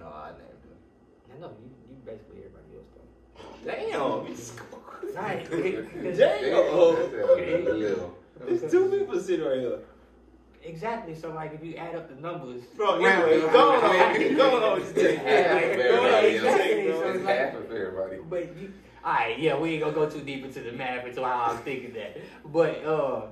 [0.00, 1.36] No, I named him.
[1.36, 2.64] I know you, you basically everybody
[3.66, 4.26] else though.
[5.14, 5.14] Damn.
[5.14, 5.50] Right.
[5.50, 6.16] Damn.
[8.46, 9.78] There's two people sitting right here.
[10.62, 11.14] Exactly.
[11.14, 13.84] So like, if you add up the numbers, Bro, round anyway, it, go round
[14.16, 14.20] on.
[14.20, 14.36] it.
[14.36, 14.80] Go on.
[14.80, 15.78] Just take Yeah, it.
[15.78, 16.24] yeah, Go on.
[16.24, 16.80] yeah, Just take exactly.
[16.82, 17.10] it, So bro.
[17.12, 18.16] it's like- half of everybody.
[18.28, 18.72] But you,
[19.04, 21.58] all right, yeah, we ain't gonna go too deep into the math into how I'm
[21.58, 22.18] thinking that.
[22.52, 23.22] But uh,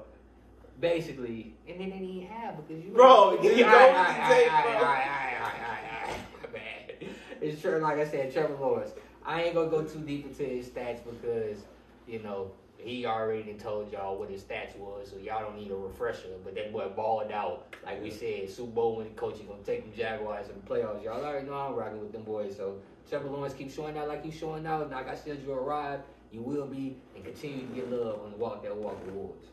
[0.81, 2.93] basically, and then they didn't have because you.
[2.93, 4.73] Bro, you All go right, with all the right, tape, all bro.
[4.73, 7.09] right, all right, all right, all right, all right, my bad.
[7.43, 8.93] It's true, like I said, Trevor Lawrence.
[9.27, 11.59] I ain't gonna go too deep into his stats because
[12.07, 15.75] you know he already told y'all what his stats was, so y'all don't need a
[15.75, 16.29] refresher.
[16.45, 19.39] But that boy balled out, like we said, Super Bowl winning coach.
[19.39, 21.03] He gonna take them Jaguars in the playoffs.
[21.03, 22.57] Y'all already know I'm rocking with them boys.
[22.57, 24.89] So Trevor Lawrence keep showing out like he's showing out.
[24.91, 28.37] Like I said, you arrived, you will be, and continue to get love on the
[28.37, 29.47] Walk That Walk Awards.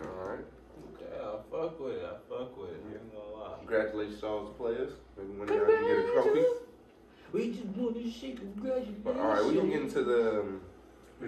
[0.00, 0.44] All right.
[0.94, 2.04] Okay, I fuck with it.
[2.04, 2.80] I fuck with it.
[2.88, 3.58] I ain't gonna lie.
[3.58, 4.92] Congratulations to all the players.
[5.18, 6.44] Maybe one of y'all can get a trophy.
[7.32, 8.98] We just want to shake congratulations.
[9.02, 10.60] But, all right, we're going to get into the um,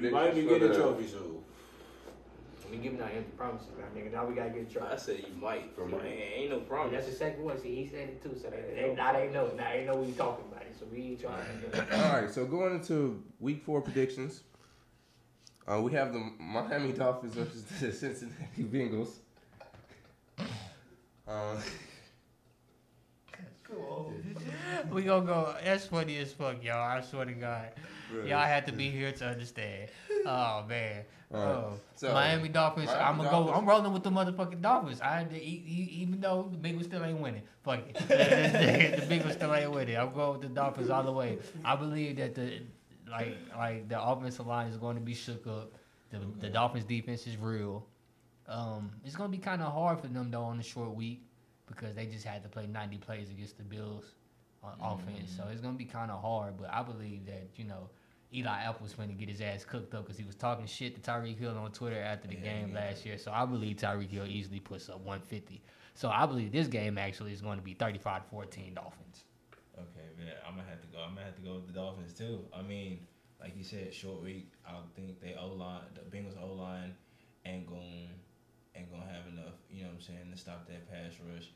[0.00, 1.30] You might be predictions for getting a the- trophy soon.
[2.70, 4.10] We giving out empty promises, now, nigga.
[4.12, 4.88] Now we gotta get a trophy.
[4.92, 5.74] I said you might.
[5.76, 6.06] For Ain't, mine.
[6.06, 6.92] ain't no promise.
[6.92, 7.60] that's the second one.
[7.60, 8.34] See, he said it too.
[8.40, 9.50] So they, they, now they know.
[9.56, 10.74] Now they know we talking about it.
[10.80, 11.96] So we ain't trying to.
[12.08, 14.42] All right, so going into week four predictions,
[15.70, 19.10] uh, we have the Miami Dolphins versus the Cincinnati Bengals.
[21.28, 21.56] Uh,
[24.90, 25.54] we gonna go.
[25.64, 26.76] That's funny as fuck, y'all.
[26.76, 27.68] I swear to God,
[28.24, 29.90] y'all had to be here to understand.
[30.26, 31.04] Oh man.
[31.32, 31.48] All right.
[31.48, 32.86] Oh, So, Miami Dolphins.
[32.86, 33.52] Miami I'm gonna go.
[33.52, 35.00] I'm rolling with the motherfucking Dolphins.
[35.00, 37.42] I had to, even though the Bengals still ain't winning.
[37.62, 37.94] Fuck it.
[38.08, 39.96] the Bengals still ain't winning.
[39.96, 41.38] I'm going with the Dolphins all the way.
[41.64, 42.60] I believe that the
[43.10, 45.72] like like the offensive line is going to be shook up.
[46.10, 47.86] The the Dolphins defense is real.
[48.46, 51.22] Um, it's gonna be kind of hard for them though on the short week
[51.66, 54.04] because they just had to play 90 plays against the Bills
[54.64, 55.32] on offense.
[55.36, 56.54] So it's gonna be kind of hard.
[56.58, 57.88] But I believe that you know
[58.34, 61.10] Eli Apple's going to get his ass cooked up because he was talking shit to
[61.10, 62.80] Tyreek Hill on Twitter after the Yeah, game yeah.
[62.80, 63.16] last year.
[63.16, 65.62] So I believe Tyreek Hill easily puts up 150.
[65.94, 69.24] So I believe this game actually is going to be 35 14 Dolphins.
[69.78, 70.98] Okay, man, I'm gonna have to go.
[70.98, 72.40] I'm gonna have to go with the Dolphins too.
[72.52, 73.06] I mean,
[73.40, 74.52] like you said, short week.
[74.66, 76.94] I don't think they O line, the Bengals O line,
[77.44, 78.08] ain't gonna
[78.74, 79.54] ain't gonna have enough.
[79.70, 81.50] You know what I'm saying to stop that pass rush.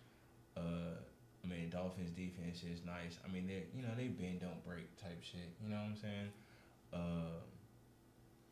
[0.56, 1.07] Uh, I mean, the
[1.70, 3.18] Dolphins defense is nice.
[3.24, 5.48] I mean, they you know they bend don't break type shit.
[5.62, 6.28] You know what I'm saying?
[6.92, 7.38] Uh,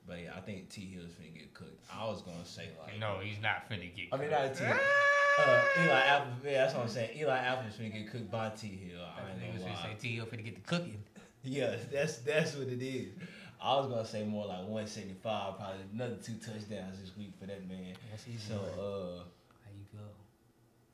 [0.07, 1.85] but yeah, I think T Hill's finna get cooked.
[1.93, 4.65] I was gonna say like No, he's not finna get I mean, not T.
[4.65, 6.33] Uh, Eli Apple.
[6.45, 7.11] Yeah, that's what I'm saying.
[7.19, 9.01] Eli Apple's finna get cooked by T Hill.
[9.03, 11.03] I ain't Niggas gonna say T Hill finna get the cooking.
[11.43, 13.13] Yeah, that's that's what it is.
[13.61, 17.67] I was gonna say more like 175, probably another two touchdowns this week for that
[17.69, 17.95] man.
[18.11, 18.39] That's easy.
[18.49, 19.23] So, uh,
[19.65, 20.05] How you go?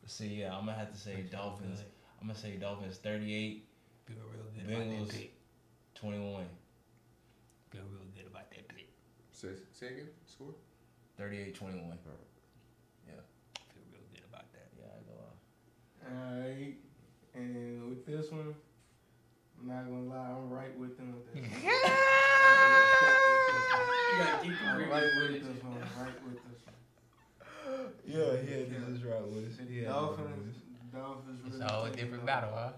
[0.06, 1.80] so yeah, I'm gonna have to say Makes you feel Dolphins.
[1.80, 1.88] good.
[2.22, 3.64] I'm gonna say Dolphins 38,
[4.06, 5.34] Feel real good about Bengals that pick.
[5.96, 6.44] 21,
[7.70, 8.88] Feel real good about that pick.
[9.32, 10.08] Say, say again.
[10.26, 10.54] Score.
[11.18, 11.82] 38, 21.
[11.82, 11.90] Feel
[13.90, 14.68] real good about that.
[14.78, 15.34] Yeah, I go off.
[16.06, 16.76] Alright,
[17.34, 18.54] and with this one,
[19.60, 21.42] I'm not gonna lie, I'm right with them with this.
[21.42, 21.50] one.
[24.12, 25.42] You gotta keep I'm right with footage.
[25.42, 25.74] this one.
[25.98, 27.90] Right with this one.
[28.06, 29.58] Yeah, yeah, this is right with us.
[29.68, 30.56] Yeah, Dolphins,
[30.92, 32.26] Dolphins It's really a whole different off.
[32.26, 32.72] battle, huh?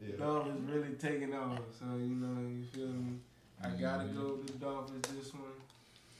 [0.00, 0.16] Yeah.
[0.18, 1.60] Dolphins really taking off.
[1.78, 3.18] So you know, you feel me?
[3.62, 5.42] I gotta go with the Dolphins this one.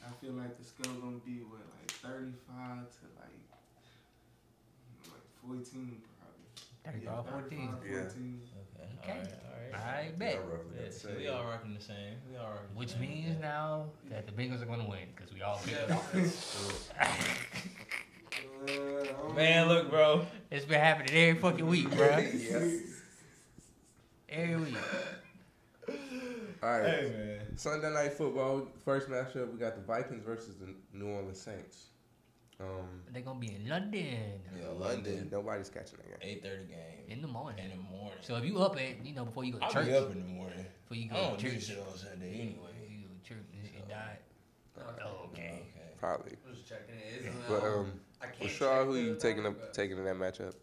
[0.05, 3.39] I feel like the score gonna be what, like thirty-five to like
[5.07, 6.45] like fourteen probably.
[6.85, 7.69] 35 14.
[7.83, 7.99] 35, Yeah.
[8.01, 8.89] Okay.
[9.03, 9.13] Okay.
[9.13, 9.75] All right.
[9.75, 10.07] All right.
[10.09, 10.33] I bet.
[10.35, 12.15] Yeah, roughly Yeah, so we all rocking the same.
[12.31, 13.01] We all rocking the Which same.
[13.01, 15.99] means now that the Bengals are going to win because we all picked Yeah.
[18.67, 19.09] the Dolphins.
[19.31, 20.27] Uh, Man, look, bro.
[20.51, 22.19] It's been happening every fucking week, bro.
[22.19, 22.81] Yes.
[24.29, 24.75] Every week.
[26.63, 26.85] All right.
[26.91, 27.57] Hey, man.
[27.59, 28.67] Sunday night football.
[28.85, 31.85] First matchup, we got the Vikings versus the New Orleans Saints.
[32.61, 32.67] Um,
[33.13, 35.29] They're going to be in London Yeah, London.
[35.31, 36.41] Nobody's catching that game.
[36.43, 37.65] 8:30 game in the morning.
[37.65, 38.19] in the morning.
[38.21, 40.11] So if you up at, you know, before you go to I'll church, be up
[40.11, 40.67] in the morning.
[40.83, 42.73] before you I go don't to do church, shit on Sunday anyway.
[42.91, 44.19] you go to church and, and died.
[45.05, 45.63] Oh, okay.
[45.71, 45.87] Okay.
[46.01, 46.33] Probably.
[46.49, 47.27] I'm just checking it.
[47.27, 50.17] It's, But um, I can't Rashard, who the you taking up but- taking in that
[50.17, 50.55] matchup?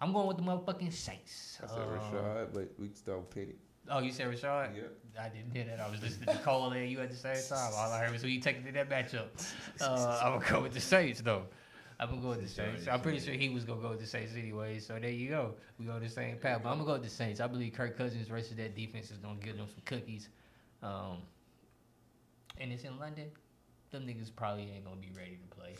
[0.00, 1.58] I'm going with the motherfucking Saints.
[1.62, 3.54] I said Uh, Rashard, but we can start with Penny.
[3.88, 4.74] Oh, you said Rashard?
[4.76, 4.92] Yep.
[5.20, 5.80] I didn't hear that.
[5.80, 7.72] I was listening to Cole and you at the same time.
[7.74, 9.28] All I heard was who you taking to that matchup.
[9.80, 11.46] Uh, I'm gonna go with the Saints though.
[12.00, 12.88] I'm gonna go with the Saints.
[12.88, 14.78] I'm pretty sure he was gonna go with the Saints anyway.
[14.80, 15.54] So there you go.
[15.78, 16.60] We go the same path.
[16.62, 17.40] But I'm gonna go with the Saints.
[17.40, 20.28] I believe Kirk Cousins versus that defense is gonna give them some cookies.
[20.82, 21.18] Um,
[22.58, 23.30] and it's in London.
[23.90, 25.76] Them niggas probably ain't gonna be ready to play.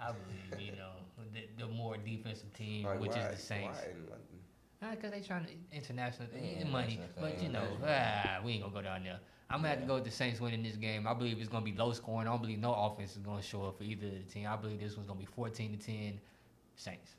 [0.00, 0.92] I believe you know
[1.32, 3.78] the, the more defensive team, Like, which why, is the Saints.
[3.78, 4.96] Why in London?
[4.96, 8.74] Because they trying to international Yeah, money, that's but you know, ah, we ain't gonna
[8.74, 9.18] go down there.
[9.50, 11.06] I'm gonna have to go with the Saints winning this game.
[11.06, 12.28] I believe it's gonna be low scoring.
[12.28, 14.46] I don't believe no offense is gonna show up for either of the team.
[14.48, 16.20] I believe this one's gonna be 14 to 10
[16.76, 17.16] Saints.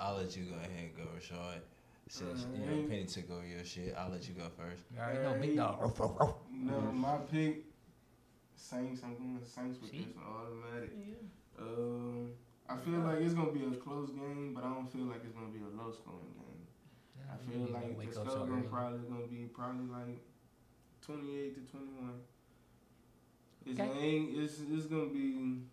[0.00, 1.60] I'll let you go ahead and go, Rashard.
[2.08, 2.88] Since you know Alright.
[2.88, 4.82] Penny took over your shit, I'll let you go first.
[4.92, 6.36] You already know, big dog.
[6.52, 7.64] No, my pick,
[8.56, 9.02] Saints.
[9.04, 9.98] I'm going to Saints with See?
[9.98, 10.92] this one automatic.
[11.58, 12.30] Um,
[12.68, 15.34] I feel like it's gonna be a close game, but I don't feel like it's
[15.34, 16.64] gonna be a low scoring game.
[17.30, 20.18] I feel like the wake score so gonna probably gonna be probably like
[21.02, 22.20] twenty eight to twenty one.
[23.66, 24.20] It's Okay.
[24.34, 25.64] it's it's gonna be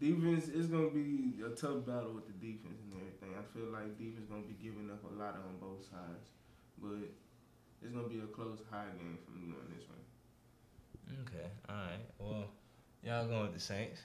[0.00, 0.48] defense.
[0.48, 3.34] It's gonna be a tough battle with the defense and everything.
[3.38, 6.34] I feel like defense gonna be giving up a lot on both sides,
[6.78, 7.06] but
[7.82, 10.02] it's gonna be a close high game for me on this one.
[11.26, 12.00] Okay, alright.
[12.18, 12.44] Well,
[13.02, 14.00] y'all going with the Saints.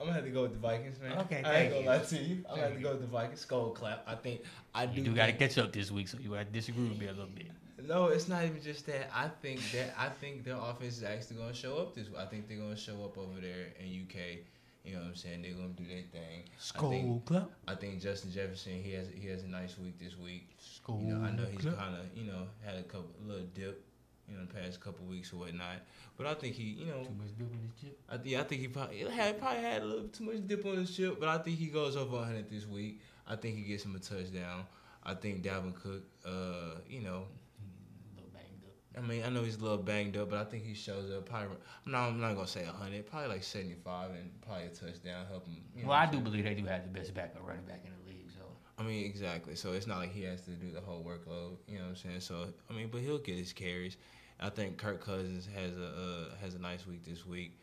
[0.00, 1.18] I'm gonna have to go with the Vikings, man.
[1.18, 1.88] Okay, I ain't gonna you.
[1.88, 2.44] lie to you.
[2.48, 3.40] I'm gonna have to go with the Vikings.
[3.40, 4.02] Skull clap.
[4.06, 4.40] I think
[4.74, 5.00] I do.
[5.00, 7.26] You do gotta catch up this week, so you gotta disagree with me a little
[7.26, 7.48] bit.
[7.86, 9.10] No, it's not even just that.
[9.14, 12.08] I think that I think their offense is actually gonna show up this.
[12.08, 12.16] Week.
[12.18, 14.40] I think they're gonna show up over there in UK.
[14.84, 15.42] You know what I'm saying?
[15.42, 16.44] They're gonna do their thing.
[16.76, 17.50] I think, club.
[17.68, 20.48] I think Justin Jefferson he has he has a nice week this week.
[20.58, 23.84] School You know, I know he's kind of you know had a couple little dip,
[24.30, 25.78] you know, the past couple weeks or whatnot.
[26.16, 27.98] But I think he, you know, Too much dip in his chip.
[28.08, 30.76] I think I think he probably had probably had a little too much dip on
[30.76, 33.00] his chip, but I think he goes over 100 this week.
[33.26, 34.64] I think he gets him a touchdown.
[35.04, 38.98] I think Dalvin Cook, uh, you know, A little banged up.
[38.98, 41.26] I mean, I know he's a little banged up, but I think he shows up.
[41.26, 45.26] Probably, I'm not, I'm not gonna say 100, probably like 75, and probably a touchdown
[45.30, 45.56] help him.
[45.74, 46.24] You know Well, I do saying?
[46.24, 48.30] believe they do have the best backup running back in the league.
[48.36, 48.44] So
[48.78, 49.54] I mean, exactly.
[49.56, 51.56] So it's not like he has to do the whole workload.
[51.68, 52.20] You know what I'm saying?
[52.20, 53.96] So I mean, but he'll get his carries.
[54.40, 57.56] I think Kirk Cousins has a uh, has a nice week this week.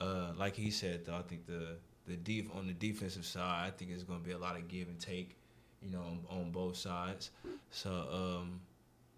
[0.00, 3.70] Uh, like he said, though, I think the the def- on the defensive side, I
[3.70, 5.36] think it's going to be a lot of give and take.
[5.82, 7.30] You know, on, on both sides.
[7.70, 8.60] So um,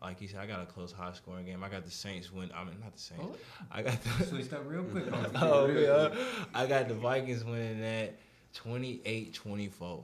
[0.00, 1.62] like he said, I got a close, high scoring game.
[1.62, 2.50] I got the Saints win.
[2.54, 3.24] I mean, not the Saints.
[3.24, 3.36] Oh.
[3.70, 4.24] I got the.
[4.26, 5.04] Switched up real quick.
[5.36, 5.66] oh
[6.12, 6.14] yeah,
[6.54, 8.16] I got the Vikings winning that
[8.56, 10.02] 28-24.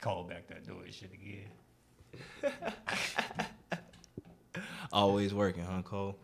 [0.00, 1.50] Cole back that doing shit again.
[4.92, 6.16] Always working, huh, Cole?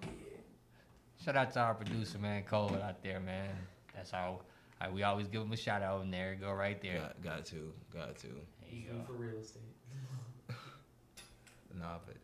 [1.24, 3.48] Shout out to our producer, man, Cole out there, man.
[3.94, 4.40] That's how
[4.80, 6.98] I, we always give him a shout out, and there you go, right there.
[6.98, 8.26] Got, got to, got to.
[8.26, 9.02] There you go.
[9.06, 9.62] for real estate.
[11.78, 12.16] Nah, but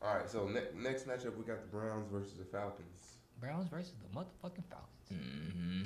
[0.00, 3.18] All right, so ne- next matchup we got the Browns versus the Falcons.
[3.38, 5.12] Browns versus the motherfucking Falcons.
[5.12, 5.82] mm-hmm.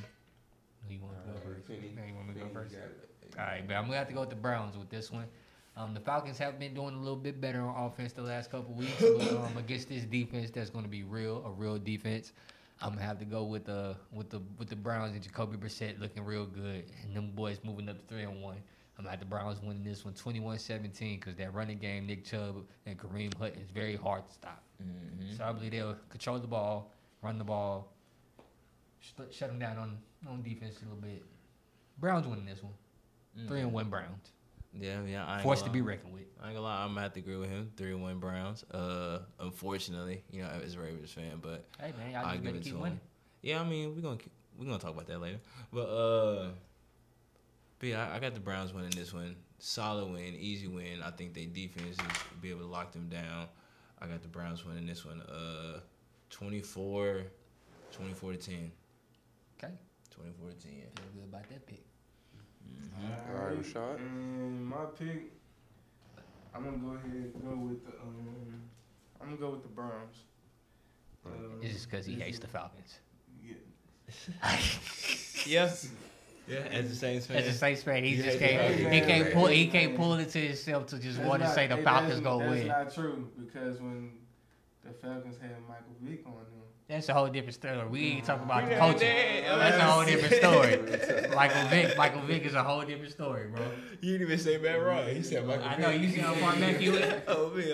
[0.87, 1.67] Who you want to go first?
[1.67, 2.71] Penny, Man, you want me to go first?
[2.73, 3.35] you got it.
[3.37, 5.25] All right, but I'm gonna have to go with the Browns with this one.
[5.77, 8.75] Um, the Falcons have been doing a little bit better on offense the last couple
[8.75, 12.33] weeks, but um, against this defense, that's going to be real, a real defense.
[12.83, 16.01] I'm gonna have to go with the with the with the Browns and Jacoby Brissett
[16.01, 18.57] looking real good, and them boys moving up to three and one.
[18.99, 22.99] I'm at the Browns winning this one 21-17 because that running game, Nick Chubb and
[22.99, 24.63] Kareem Hunt is very hard to stop.
[24.83, 25.37] Mm-hmm.
[25.37, 27.95] So I believe they'll control the ball, run the ball,
[28.99, 31.23] shut, shut them down on on defense a little bit.
[31.99, 32.75] Browns winning this one,
[33.47, 34.33] three and one Browns.
[34.79, 35.27] Yeah, yeah.
[35.27, 36.23] I ain't Forced to be reckoned with.
[36.41, 37.71] I ain't gonna lie, I'm gonna have to agree with him.
[37.77, 38.65] Three one Browns.
[38.71, 42.45] Uh, unfortunately, you know, as a Ravens fan, but Hey man, y'all I just give
[42.45, 43.01] better it keep to him.
[43.43, 44.19] Yeah, I mean, we're gonna
[44.59, 45.41] we're gonna talk about that later.
[45.73, 46.49] But uh,
[47.79, 49.37] but yeah, I, I got the Browns winning this one.
[49.59, 51.03] Solid win, easy win.
[51.05, 52.07] I think they defense is
[52.41, 53.49] be able to lock them down.
[54.01, 55.21] I got the Browns winning this one.
[55.21, 55.81] Uh,
[56.31, 57.23] 24,
[57.93, 58.73] 24 to 10.
[59.63, 59.75] Okay,
[60.11, 60.73] 24 to 10.
[60.73, 61.83] feel good about that pick.
[63.03, 63.97] All right, Rashard.
[63.99, 65.33] And my pick,
[66.55, 68.61] I'm gonna go ahead and go with the um,
[69.21, 70.25] I'm gonna go with the Browns.
[71.27, 72.99] Um, It's just because he hates is- the Falcons.
[73.45, 73.55] Yeah.
[75.47, 75.89] Yes.
[76.49, 77.37] Yeah, as the Saints fan.
[77.39, 78.75] As a Saints fan, he You just hate can't.
[78.93, 79.47] He can't Man, pull.
[79.47, 82.21] He can't pull it to himself to just That's want to say the Falcons that's-
[82.25, 82.67] gonna that's win.
[82.69, 84.11] not true because when
[84.85, 86.45] the Falcons had Michael Vick on them,
[86.91, 87.87] That's a whole different story.
[87.89, 89.01] We ain't talking about the Yeah, coaching.
[89.47, 91.31] that- That's a whole different story.
[91.37, 91.97] Michael Vick.
[91.97, 93.63] Michael Vick is a whole different story, bro.
[94.01, 95.15] You didn't even say Matt Ryan.
[95.17, 97.23] He said Michael I know you see how far back you went.
[97.29, 97.73] Oh, me,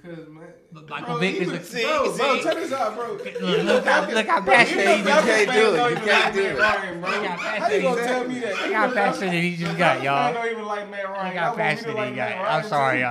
[0.00, 2.42] because man, But Michael bro, Vick is a- See, bro, bro, see.
[2.44, 3.12] check this out, bro.
[3.14, 5.76] Look, look how look how Bro, passionate even he the just can't do it.
[5.76, 6.58] don't You can't do it.
[6.58, 7.10] Ryan, bro.
[7.10, 8.28] Look how How you gonna he tell got.
[8.28, 8.50] me that?
[8.62, 10.32] Look how passionate he just got, y'all.
[10.32, 11.26] don't even like Matt Ryan.
[11.26, 12.32] Look I how want passionate he got.
[12.36, 13.08] I'm sorry, y'all.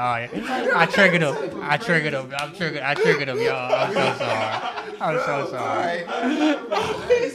[0.78, 1.36] I triggered him.
[1.62, 2.34] I triggered him.
[2.38, 2.82] I'm triggered.
[2.84, 3.74] I triggered him, y'all.
[3.74, 4.81] I'm so sorry.
[5.02, 6.06] I'm so sorry.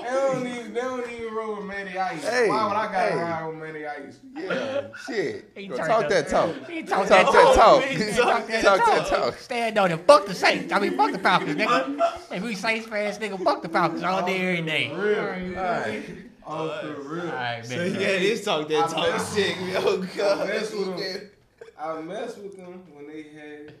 [0.00, 2.26] They don't even, they don't even roll with Matty Ice.
[2.26, 3.10] Hey, Why would I got hey.
[3.10, 4.18] to ride with Matty Ice?
[4.34, 5.50] Yeah, shit.
[5.54, 6.10] He Bro, turned talk up.
[6.10, 6.68] that talk.
[6.68, 7.54] He talk Talk that that talk.
[7.54, 7.84] talk.
[7.84, 9.34] He Talk that that talk.
[9.38, 10.06] Stand on it.
[10.06, 10.72] Fuck the Saints.
[10.72, 12.32] I mean, fuck the Falcons, nigga.
[12.32, 14.90] If we Saints fans, nigga, fuck the Falcons all day, every day.
[14.90, 15.18] All Real.
[15.58, 16.04] Alright.
[16.46, 17.26] Oh, for real.
[17.26, 19.20] right, So yeah, this talk that I talk bet.
[19.20, 19.56] sick.
[19.76, 20.48] Oh I god.
[20.48, 21.30] messed with them.
[21.78, 23.74] I messed with them when they had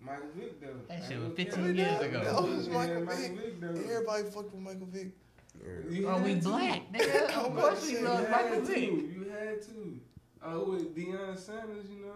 [0.00, 0.68] Michael Vick though.
[0.88, 1.72] That I shit was don't 15 care.
[1.74, 2.24] years ago.
[2.24, 3.60] That was They Michael had Vick.
[3.60, 3.68] though.
[3.68, 5.08] Everybody fucked with Michael Vick.
[5.90, 6.48] You Oh, we had to.
[6.48, 7.36] black, nigga.
[7.46, 8.62] Of course we You love Michael to.
[8.62, 8.80] Vick.
[8.90, 10.00] You had to.
[10.42, 12.12] Oh, with Deion Sanders, you know.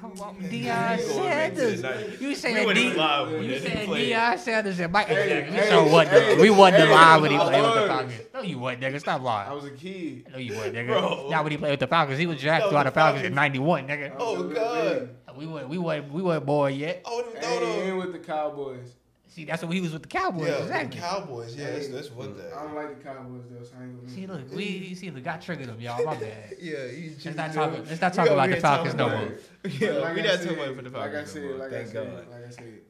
[0.00, 2.20] Come on, you- Deion Sanders.
[2.20, 2.92] You We said went D.
[2.94, 4.12] live when You said played.
[4.12, 5.54] Deion Sanders and Michael Hey, Jackson.
[5.56, 6.06] hey, So what?
[6.06, 6.40] hey, nigga?
[6.40, 7.86] We wasn't hey, alive when he played with the.
[7.88, 8.12] Falcons.
[8.32, 9.00] No, you wasn't, nigga.
[9.00, 9.50] Stop lying.
[9.50, 10.28] I was a kid.
[10.30, 10.86] No, you wasn't, nigga.
[10.86, 11.28] Bro.
[11.30, 12.18] Not when he played with the Falcons.
[12.20, 14.12] He was drafted No, by the the Falcons in '91, nigga.
[14.20, 14.54] Oh, was a oh, little
[15.00, 15.08] God.
[15.34, 15.46] Baby.
[15.46, 17.02] We weren't, we weren't, we weren't born yet.
[17.04, 18.94] Oh, them Hey, and with the Cowboys.
[19.28, 20.46] See, that's what he was with the Cowboys.
[20.46, 21.00] Yeah, exactly.
[21.00, 21.56] Cowboys.
[21.56, 22.44] Yeah, that's, Hey, that's one thing.
[22.56, 24.08] I don't like the Cowboys though, so I ain't gonna.
[24.14, 26.04] See, look, we see, look, got triggered him, y'all.
[26.04, 26.54] My bad.
[26.60, 27.72] Yeah, you Let's not talk.
[27.88, 29.32] Let's not talk about the Falcons no more.
[29.64, 31.30] Yeah, Like we I not said- talking about it for the Like I Falcons.
[31.32, 31.58] said, no more.
[31.58, 32.30] like I said, God.
[32.30, 32.80] like I said,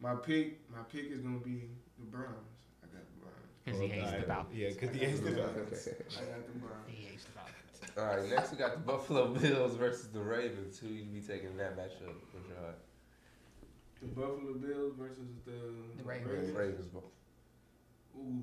[0.00, 1.68] my pick, my pick is gonna be
[2.00, 2.50] the Browns.
[2.82, 3.38] I got the Browns.
[3.64, 4.58] Because oh, he hates the Falcons.
[4.58, 5.88] Yeah, because he hates the Falcons.
[6.18, 6.88] I got the Browns.
[6.88, 7.81] He hates the Falcons.
[7.98, 10.78] All right, next we got the Buffalo Bills versus the Ravens.
[10.78, 12.14] Who you be taking that matchup?
[12.34, 12.74] Rashard?
[14.00, 15.52] The Buffalo Bills versus the
[15.98, 16.50] The Ravens.
[16.56, 16.86] Ravens.
[16.86, 17.02] bro.
[18.18, 18.42] Ooh.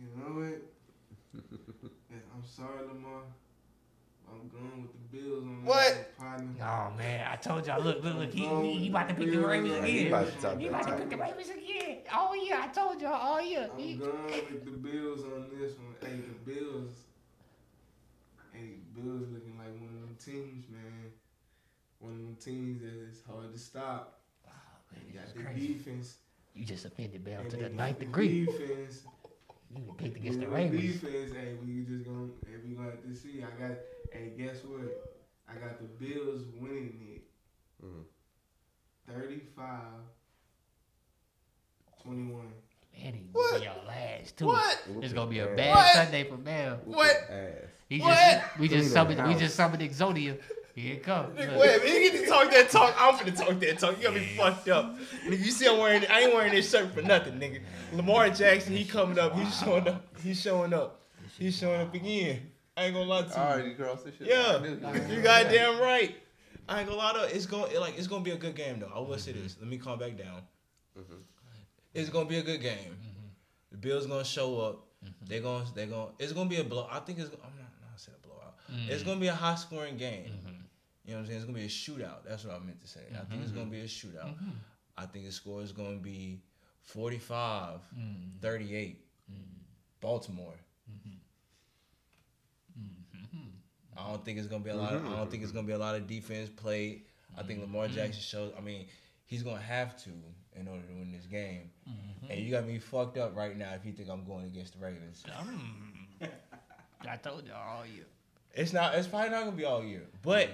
[0.00, 0.62] You know what?
[2.10, 3.22] Yeah, I'm sorry, Lamar.
[4.32, 6.14] I'm going with the Bills on What?
[6.18, 6.40] that.
[6.60, 7.80] Oh man, I told y'all.
[7.82, 8.32] Look, look, look.
[8.32, 10.06] He, he, he about to pick the Ravens He again.
[10.08, 10.98] about to talk He about to talk.
[10.98, 11.98] pick the Ravens again.
[12.14, 13.36] Oh yeah, I told y'all.
[13.36, 13.66] Oh yeah.
[13.72, 15.94] I'm He- going with the Bills on this one.
[16.00, 16.90] Hey, the Bills.
[18.52, 21.10] Hey, Bills looking like one of them teams, man.
[21.98, 24.20] One of them teams that is hard to stop.
[24.46, 24.50] Oh,
[24.92, 25.74] man, They got the crazy.
[25.74, 26.16] defense.
[26.54, 28.44] You just offended Bell and to the got ninth the degree.
[28.46, 29.02] Defense.
[29.74, 31.00] You picked against the Ravens.
[31.00, 33.42] Defense, hey, we just gonna, hey, we gonna have to see.
[33.42, 33.78] I got,
[34.12, 35.10] hey, guess what?
[35.48, 37.22] I got the Bills winning it.
[37.84, 38.04] Mhm.
[39.08, 39.80] 35
[42.02, 42.36] 21.
[42.36, 42.52] Man,
[43.04, 43.62] And he what?
[43.62, 44.46] y'all last too.
[44.46, 44.78] What?
[45.00, 45.94] It's gonna be a bad What?
[45.94, 46.80] Sunday for Mel.
[46.84, 47.16] What?
[47.30, 47.50] Ass.
[47.88, 48.42] He What?
[48.58, 50.38] we just Clean summoned the we just summoned Exodia.
[50.74, 51.38] Here it comes.
[51.38, 51.60] Nigga, Look.
[51.60, 52.94] Wait, man, you get to talk that talk.
[52.98, 53.98] I'm finna talk that talk.
[53.98, 54.96] You gotta be fucked up.
[55.26, 57.60] Nigga, you see I'm wearing I ain't wearing this shirt for nothing, nigga.
[57.92, 61.02] Lamar Jackson, he coming up, he's showing up, he's showing up.
[61.38, 62.50] He's showing up again.
[62.76, 63.34] I ain't gonna lie to you.
[63.34, 64.28] All right, you cross this shit.
[64.28, 66.16] Yeah, I knew you goddamn right.
[66.68, 68.90] I ain't gonna lie to it's gonna like it's gonna be a good game though.
[68.94, 69.56] I will say this.
[69.60, 70.42] Let me calm back down.
[70.98, 71.14] Mm-hmm.
[71.94, 72.76] It's gonna be a good game.
[72.78, 73.26] Mm-hmm.
[73.72, 74.86] The Bills gonna show up.
[75.04, 75.26] Mm-hmm.
[75.26, 76.86] They gonna they gonna it's gonna be a blow.
[76.90, 78.54] I think it's I'm not not saying a blowout.
[78.72, 78.88] Mm.
[78.88, 80.30] It's gonna be a high scoring game.
[81.04, 81.36] You know what I'm saying?
[81.38, 82.24] It's gonna be a shootout.
[82.26, 83.00] That's what I meant to say.
[83.12, 84.34] I think it's gonna be a shootout.
[84.96, 86.40] I think the score is gonna be
[86.82, 88.40] 45, mm.
[88.40, 89.04] 38.
[89.30, 89.34] Mm.
[90.00, 90.54] Baltimore.
[93.96, 94.94] I don't think it's gonna be a lot.
[94.94, 97.02] Of, I don't think it's gonna be a lot of defense played.
[97.38, 98.52] I think Lamar Jackson shows.
[98.56, 98.86] I mean,
[99.24, 100.10] he's gonna have to
[100.54, 101.70] in order to win this game.
[102.28, 104.84] And you got me fucked up right now if you think I'm going against the
[104.84, 105.22] Ravens.
[106.22, 106.28] Mm.
[107.10, 108.04] I told y'all all year.
[108.54, 108.94] It's not.
[108.94, 110.02] It's probably not gonna be all year.
[110.22, 110.50] But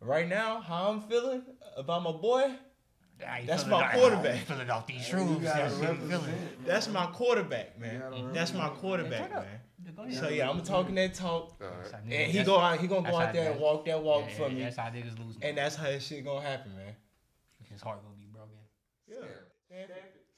[0.00, 1.42] right now, how I'm feeling
[1.76, 2.52] about my boy,
[3.46, 4.40] That's my quarterback.
[4.40, 6.66] you Feeling off these You gotta That's represent.
[6.66, 8.02] that's my quarterback, man.
[8.32, 9.60] That's my quarterback, man.
[9.96, 10.14] Go ahead.
[10.14, 11.76] So yeah, I'm talking that talk, All right.
[11.82, 12.78] That's how niggas- and he that's- go out.
[12.80, 14.84] He gonna go out there and walk that walk yeah, for yeah, me, That's how
[14.90, 15.36] niggas lose.
[15.42, 16.94] and that's how this shit gonna happen, man.
[17.70, 18.50] His heart gonna be broken.
[19.08, 19.16] Yeah.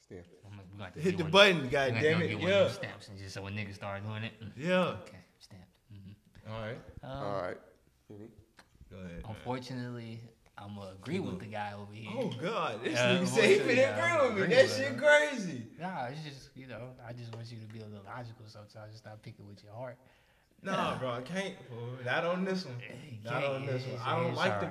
[0.01, 0.41] Stamp it.
[0.45, 2.29] I'm gonna- we gonna have to Hit the one- button, we god damn it.
[2.29, 2.69] get one of them Yeah.
[2.69, 4.41] Stamps and just so when niggas start doing it.
[4.41, 4.85] mm, Yeah.
[5.03, 5.67] Okay, stamped.
[5.91, 6.79] hmm All right.
[7.03, 7.57] All right.
[8.91, 9.23] Go ahead.
[9.29, 10.21] Unfortunately,
[10.65, 12.11] I'm gonna agree with the guy over here.
[12.17, 14.57] Oh God, this Yeah, nigga say he finna yeah, agree with me.
[14.57, 15.67] That shit crazy.
[15.79, 18.93] Nah, it's just you know, I just want you to be a little logical sometimes.
[18.93, 19.97] Just stop picking with your heart.
[20.63, 21.55] Nah, bro, I can't.
[22.05, 22.77] Not on this one.
[23.23, 24.01] Not on this one.
[24.05, 24.71] I don't like the.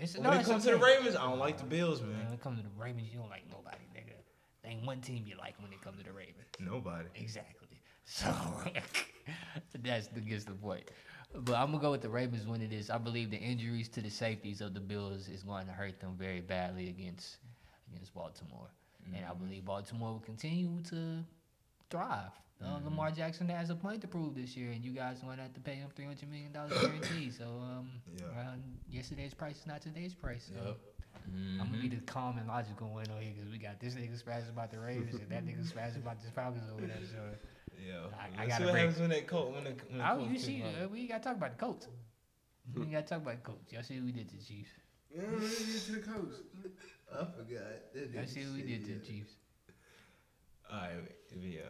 [0.00, 0.78] It's, When no, it comes to the.
[0.78, 2.24] Ravens, I don't like the Bills, man.
[2.24, 4.14] When it comes to the Ravens, you don't like nobody, nigga.
[4.62, 6.46] There ain't one team you like when it comes to the Ravens.
[6.58, 7.08] Nobody.
[7.14, 7.60] Exactly.
[8.06, 8.26] So
[9.82, 10.90] that's the gets the point.
[11.36, 12.90] But I'm gonna go with the Ravens winning this.
[12.90, 16.14] I believe the injuries to the safeties of the Bills is going to hurt them
[16.16, 17.38] very badly against
[17.92, 18.68] against Baltimore,
[19.14, 21.24] and I believe Baltimore will continue to
[21.90, 22.30] thrive.
[22.64, 25.36] Uh, Lamar Jackson has a point to prove this year, and you guys are going
[25.36, 27.30] to have to pay him three hundred million dollars guarantee.
[27.30, 28.54] So, um, Yeah.
[28.90, 30.50] yesterday's price is not today's price.
[30.54, 30.64] So.
[30.64, 30.76] Yep.
[31.60, 34.22] I'm gonna be the calm and logical one on here because we got this nigga
[34.22, 36.98] spazzing about the Ravens and that nigga spazzing about the Falcons over there.
[37.10, 37.18] So
[37.86, 38.06] Yeah.
[38.18, 40.24] I- I gotta see what break- happens when that coat when the when the Oh,
[40.30, 41.88] you see, uh, we gotta talk about the Colts.
[42.74, 43.72] We gotta talk about the Colts.
[43.72, 44.70] Y'all see what we did to the Chiefs.
[45.14, 46.40] Yeah, we did to the coast.
[47.12, 47.92] I forgot.
[47.94, 49.34] That Y'all see what we did to the Chiefs.
[50.70, 50.92] All right,
[51.36, 51.60] yeah.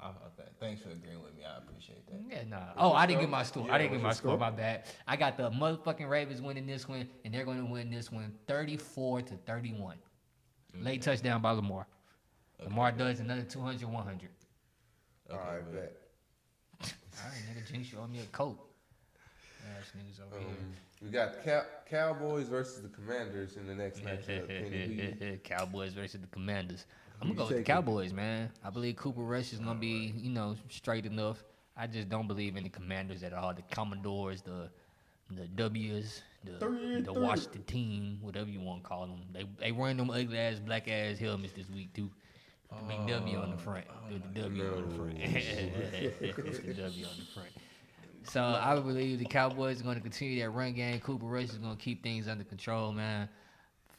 [0.00, 1.44] I, I, th- thanks for agreeing with me.
[1.44, 2.20] I appreciate that.
[2.28, 2.72] Yeah, nah.
[2.76, 3.70] Oh, I didn't get my score.
[3.70, 4.30] I didn't get my your score.
[4.30, 4.38] score?
[4.38, 4.86] My bad.
[5.06, 8.34] I got the motherfucking Ravens winning this one, and they're going to win this one
[8.48, 9.96] 34 to 31.
[10.80, 11.86] Late touchdown by Lamar.
[12.60, 14.28] Lamar does another 200, 100.
[15.30, 15.74] All right, man.
[15.74, 15.96] bet.
[16.82, 16.88] All
[17.28, 18.58] right, nigga, Jinx, you owe me a coat.
[19.78, 20.56] Ass niggas over Um,
[21.02, 24.48] we got Cow- Cowboys versus the Commanders in the next matchup.
[24.48, 25.36] Kenny, who you- here.
[25.42, 26.84] Cowboys versus the Commanders.
[27.22, 27.74] I'm gonna you go with the taking?
[27.74, 28.50] Cowboys, man.
[28.64, 31.42] I believe Cooper Rush is gonna be, you know, straight enough.
[31.76, 33.54] I just don't believe in the Commanders at all.
[33.54, 34.68] The Commodores, the
[35.30, 37.22] the W's, the Three, the three.
[37.22, 39.22] Washington team, whatever you want to call them.
[39.32, 42.10] They they wearing them ugly ass black ass helmets this week too.
[42.74, 43.84] With the big W on the front.
[44.10, 45.14] With the W on the front.
[45.18, 47.50] With the W on the front.
[48.24, 50.98] So I believe the Cowboys are going to continue that run game.
[51.00, 53.28] Cooper Rush is going to keep things under control, man.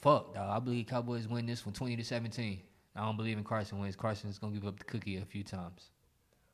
[0.01, 0.49] Fuck, dog.
[0.49, 2.59] I believe Cowboys win this one 20 to 17.
[2.95, 3.95] I don't believe in Carson Wentz.
[3.95, 5.89] Carson's going to give up the cookie a few times.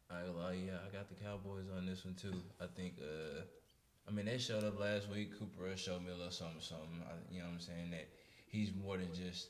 [0.10, 2.42] I lie, yeah, I got the Cowboys on this one too.
[2.60, 3.42] I think, uh,
[4.08, 5.38] I mean, they showed up last week.
[5.40, 7.02] Cooper Rush showed me a little something, something.
[7.06, 7.92] I, you know what I'm saying?
[7.92, 8.10] That
[8.48, 9.50] he's more than just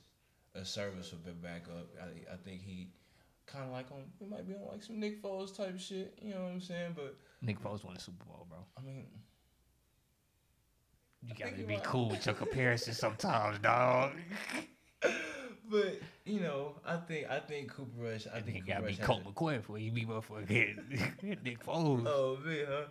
[0.55, 1.89] a serviceable backup.
[2.01, 2.89] I, I think he
[3.47, 6.17] kind of like on, he might be on like some Nick Foles type shit.
[6.21, 6.93] You know what I'm saying?
[6.95, 8.59] But Nick Foles won the Super Bowl, bro.
[8.77, 9.05] I mean,
[11.23, 14.11] You I got to be you're cool with your comparisons sometimes, dog.
[15.69, 18.27] but you know, I think I think Cooper Rush.
[18.27, 20.05] I I think Cooper you got to be Rush has Colt McCoy for you be
[20.05, 22.05] motherfucking Nick Foles.
[22.07, 22.83] Oh man, huh?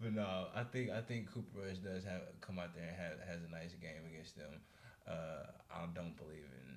[0.00, 3.28] But no, I think I think Cooper Rush does have come out there and have,
[3.28, 4.60] has a nice game against them.
[5.08, 6.67] Uh, I don't believe in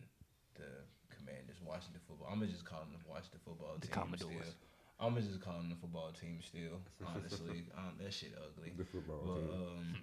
[0.62, 2.28] the Commanders, Washington football.
[2.32, 3.96] I'm gonna just call them watch the Washington football The team.
[3.98, 4.54] Commodores.
[4.54, 4.70] Still.
[5.02, 6.78] I'm gonna just call them the football team still.
[7.10, 8.72] Honestly, um, that shit ugly.
[8.78, 9.50] The football But team.
[9.58, 9.96] um,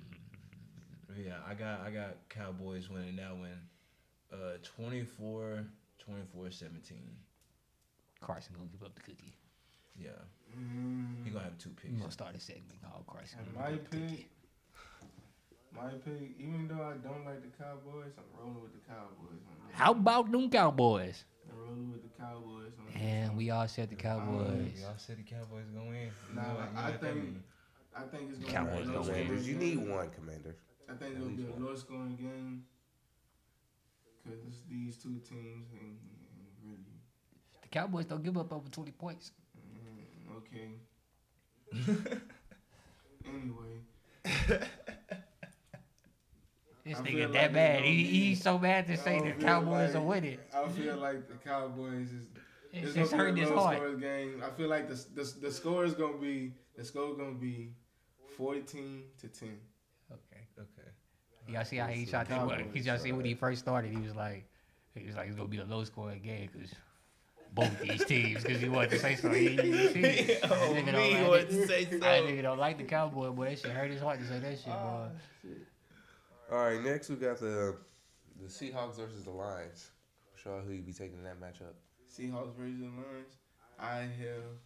[1.16, 3.58] yeah, I got I got Cowboys winning that one.
[4.32, 5.64] Uh, 24,
[5.98, 6.98] 24 17.
[8.20, 9.32] Carson going to give up the cookie.
[9.96, 10.10] Yeah,
[10.58, 11.94] Mm, he gonna have two We're picks.
[11.98, 13.38] going to start a segment called Carson.
[13.56, 14.06] My give cookie.
[14.16, 14.30] pick,
[15.82, 16.30] my pick.
[16.38, 19.40] Even though I don't like the Cowboys, I'm rolling with the Cowboys.
[19.48, 19.72] On.
[19.72, 21.24] How about them Cowboys?
[21.50, 22.72] I'm rolling rolling with the Cowboys.
[22.78, 24.80] on And we all said the Cowboys.
[24.80, 25.92] Y'all said the Cowboys going in.
[25.92, 26.10] win.
[26.34, 27.42] Nah, know what- I think-
[27.96, 30.54] I think it's gonna be a gonna low Commanders, you need one, Commander.
[30.88, 32.64] I think it'll be a low scoring game
[34.24, 35.98] because these two teams ain't, ain't
[36.64, 36.78] really
[37.62, 39.32] The Cowboys don't give up over 20 points.
[39.58, 40.70] mm, okay.
[43.26, 43.82] anyway,
[46.88, 47.82] This I nigga feel that like bad.
[47.84, 50.38] He, he's so bad to I say don't the feel Cowboys are like- winning.
[50.54, 52.26] I feel like the Cowboys is
[52.72, 53.76] It's it's, just gonna hurting his low heart.
[53.76, 54.42] scoring game.
[54.44, 57.72] I feel like the the the score is gonna be the score gonna be
[58.36, 59.58] fourteen to ten.
[60.10, 60.42] Okay.
[60.58, 60.88] Okay.
[61.52, 62.38] Y'all see how he shot that?
[62.38, 64.46] Cowboys, Cause y'all see when he first started, he was like,
[64.94, 66.70] he was like, it's gonna be a low scoring game because
[67.54, 68.42] both these teams.
[68.42, 69.30] Because he wanted to say so.
[69.30, 72.26] He, oh, he, he, Oh, me don't wanted like to say That so.
[72.26, 73.46] nigga don't like the Cowboy, boy.
[73.50, 74.72] That shit hurt his heart to say that shit, boy.
[74.74, 75.08] Ah,
[76.50, 77.76] All right, next we got the
[78.40, 79.90] the Seahawks versus the Lions.
[80.42, 81.74] Show who you be taking in that matchup?
[82.08, 83.36] Seahawks versus the Lions.
[83.78, 84.56] I have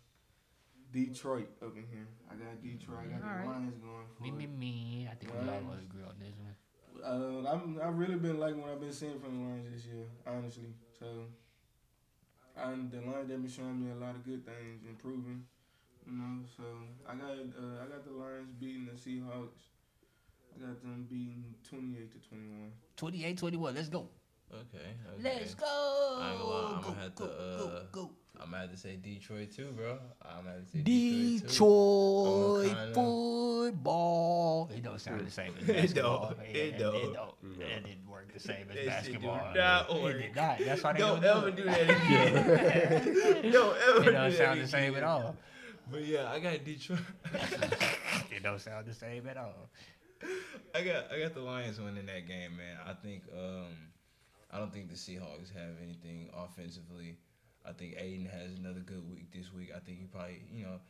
[0.93, 2.07] Detroit up in here.
[2.31, 2.99] I got Detroit.
[3.01, 3.47] I got the Alright.
[3.49, 5.09] Lions going for Me, me, me.
[5.11, 5.67] I think we all Lions.
[5.67, 6.55] gonna agree on this one.
[7.03, 10.07] Uh, I'm I've really been liking what I've been seeing from the Lions this year,
[10.27, 10.71] honestly.
[10.99, 11.07] So,
[12.57, 15.43] and the Lions they've been showing me a lot of good things, improving.
[16.07, 16.63] You know, so
[17.09, 19.72] I got uh, I got the Lions beating the Seahawks.
[20.57, 22.73] I got them beating twenty eight to twenty one.
[22.97, 23.75] 28 21.
[23.75, 24.09] Let's go.
[24.53, 24.63] Okay.
[24.75, 25.39] okay.
[25.39, 26.19] Let's go.
[26.21, 27.33] I ain't gonna lie, I'm Go, gonna have to, go, go,
[27.75, 28.11] uh, go.
[28.39, 29.99] I'm gonna have to say Detroit too, bro.
[30.23, 31.47] I'm gonna have to say Detroit, too.
[31.49, 34.71] Detroit I'm kinda- football.
[34.77, 36.35] It don't sound the same as It basketball.
[36.37, 36.47] don't.
[36.49, 37.13] It, It it don't.
[37.15, 37.59] don't.
[37.59, 37.67] No.
[37.67, 39.55] It didn't work the same as That shit do basketball.
[39.55, 40.19] not it work.
[40.21, 40.59] did not.
[40.59, 42.33] That's why they Don't don't, ever do do that again.
[43.53, 45.37] don't ever It do don't that sound the same at all.
[45.91, 47.01] But yeah, I got Detroit.
[48.31, 49.69] It don't sound the same at all.
[50.75, 52.77] I got I got the Lions winning that game, man.
[52.87, 53.77] I think um
[54.51, 57.17] I don't think the Seahawks have anything offensively.
[57.65, 59.71] I think Aidan has another good week this week.
[59.75, 60.81] I think he probably you know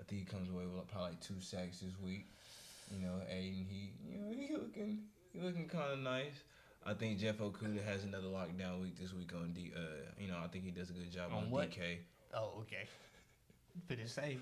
[0.00, 2.26] I think he comes away with probably like two sacks this week.
[2.90, 4.98] You know, Aidan he you know he looking
[5.32, 6.42] he looking kind of nice.
[6.84, 9.72] I think Jeff Okudah has another lockdown week this week on D.
[9.74, 9.80] Uh,
[10.18, 11.50] you know, I think he does a good job On on?
[11.50, 11.98] DK.
[12.34, 12.88] Oh, okay.
[13.88, 14.38] Better say.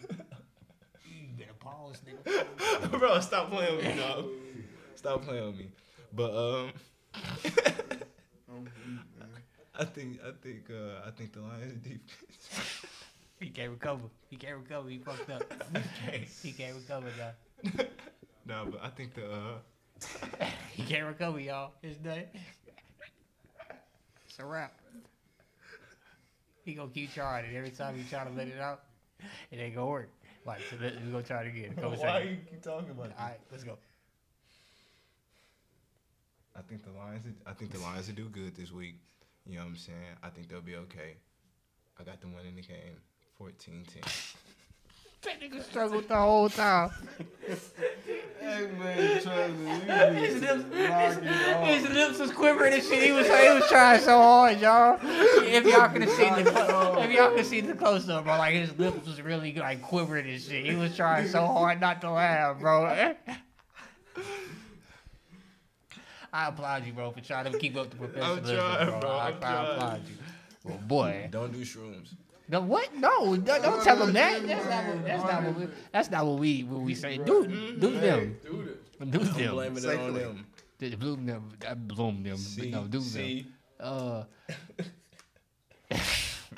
[1.20, 2.98] You better pause, nigga.
[2.98, 4.26] Bro, stop playing with me, dog.
[4.94, 5.68] Stop playing with me.
[6.12, 6.72] But um.
[7.14, 8.72] I'm weak,
[9.18, 9.28] man.
[9.78, 12.86] I think I think uh, I think the Lions defense.
[13.38, 14.02] He can't recover.
[14.28, 14.88] He can't recover.
[14.90, 15.42] He fucked up.
[16.42, 17.84] he can't recover now.
[18.46, 21.72] no, but I think the uh, He can't recover, y'all.
[21.82, 22.24] It's done.
[24.28, 24.74] It's a wrap.
[26.64, 28.82] He gonna keep trying, and every time he try to let it out,
[29.50, 30.10] it ain't gonna work.
[30.44, 31.74] Like, so let, we gonna try it again.
[31.80, 32.30] Go why second.
[32.30, 33.76] you keep talking about All right, let's go.
[36.56, 37.24] I think the Lions.
[37.46, 38.96] I think the Lions will do good this week.
[39.46, 39.98] You know what I'm saying?
[40.22, 41.16] I think they'll be okay.
[41.98, 42.96] I got them winning the game,
[43.40, 44.36] 14-10.
[45.22, 46.90] That nigga struggled the whole time.
[48.40, 49.68] Hey man, trust me,
[50.18, 51.92] His lips, to knock it his off.
[51.92, 53.02] lips was quivering and shit.
[53.02, 54.98] He was, he was trying so hard, y'all.
[55.02, 58.38] If y'all could have seen the, clo- if y'all could see the close up, bro,
[58.38, 60.64] like his lips was really like quivering and shit.
[60.64, 63.14] He was trying so hard not to laugh, bro.
[66.32, 69.00] I applaud you, bro, for trying to keep up the professionalism, trying, bro.
[69.00, 69.10] bro.
[69.10, 69.70] I, I'm I trying.
[69.72, 70.14] applaud you.
[70.64, 72.10] Well, boy, Don't do shrooms.
[72.50, 72.94] No, what?
[72.96, 74.46] No, don't, don't tell them that.
[74.46, 75.04] That's not what.
[75.06, 75.68] That's not what we.
[75.92, 76.62] That's not what we.
[76.64, 77.16] What we say.
[77.18, 77.46] Do
[77.78, 78.36] do them.
[78.42, 79.24] Do I'm them.
[79.54, 80.20] blaming it on Safely.
[80.20, 80.46] them.
[80.78, 81.48] The bloom them.
[81.68, 82.32] I bloom them.
[82.32, 83.02] but See, no, do them.
[83.02, 83.46] see,
[83.78, 84.24] Uh,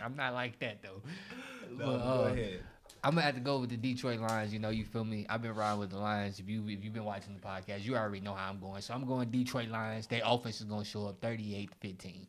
[0.03, 1.03] I'm not like that though.
[1.70, 2.61] no, But, go uh, ahead.
[3.05, 4.53] I'm gonna have to go with the Detroit Lions.
[4.53, 5.26] You know, you feel me?
[5.28, 6.38] I've been riding with the Lions.
[6.38, 8.80] If you if you've been watching the podcast, you already know how I'm going.
[8.80, 10.07] So I'm going Detroit Lions.
[10.07, 12.26] Their offense is gonna show up 38 15.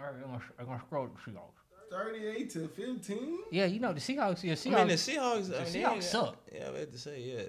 [0.00, 1.90] All right, I'm gonna, I'm gonna scroll the Seahawks.
[1.90, 3.38] Thirty-eight to fifteen.
[3.50, 4.42] Yeah, you know the Seahawks.
[4.42, 4.74] Yeah, Seahawks.
[4.74, 5.36] I mean the Seahawks.
[5.60, 6.36] I the mean, Seahawks ain't- suck.
[6.52, 7.42] Yeah, I had to say yeah.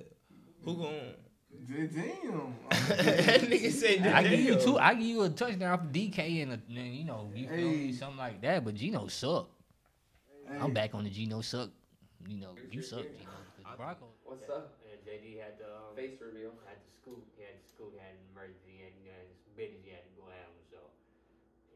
[0.66, 1.14] Who going?
[1.68, 2.56] Damn.
[2.70, 4.64] that nigga said I give you damn.
[4.66, 4.78] two.
[4.80, 7.88] I give you a touchdown for DK and, a, and you know you feel me
[7.88, 7.91] Hey.
[7.91, 8.66] something like that.
[8.66, 9.49] But Gino suck.
[10.47, 11.70] Hey, I'm back on the Gino suck.
[12.28, 13.30] You know you suck, Gino.
[13.30, 14.10] 'cause The Broncos.
[14.24, 14.80] What's up?
[14.89, 16.52] And JD had the um, Face reveal.
[16.66, 17.22] had to scoot.
[17.38, 17.93] He had to scoot.
[17.99, 20.56] Had an emergency and you know, his business he had to go handle.
[20.72, 20.80] So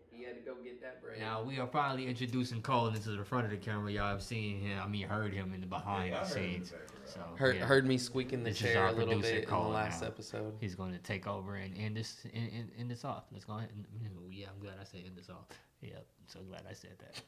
[0.10, 1.20] He had to go get that bread.
[1.20, 3.92] Now we are finally introducing Cole into the front of the camera.
[3.92, 4.80] Y'all have seen him.
[4.84, 6.74] I mean, heard him in the behind the scenes.
[7.06, 9.44] So Heard, yeah, heard me squeaking the This is chair our a little producer, bit
[9.44, 10.08] in the last now.
[10.08, 10.54] episode.
[10.60, 13.26] he's going to take over and end this end, end, end this off.
[13.32, 13.70] Let's go ahead.
[13.76, 13.86] And,
[14.32, 15.46] yeah, I'm glad I said end this off.
[15.82, 17.22] Yeah, so glad I said that.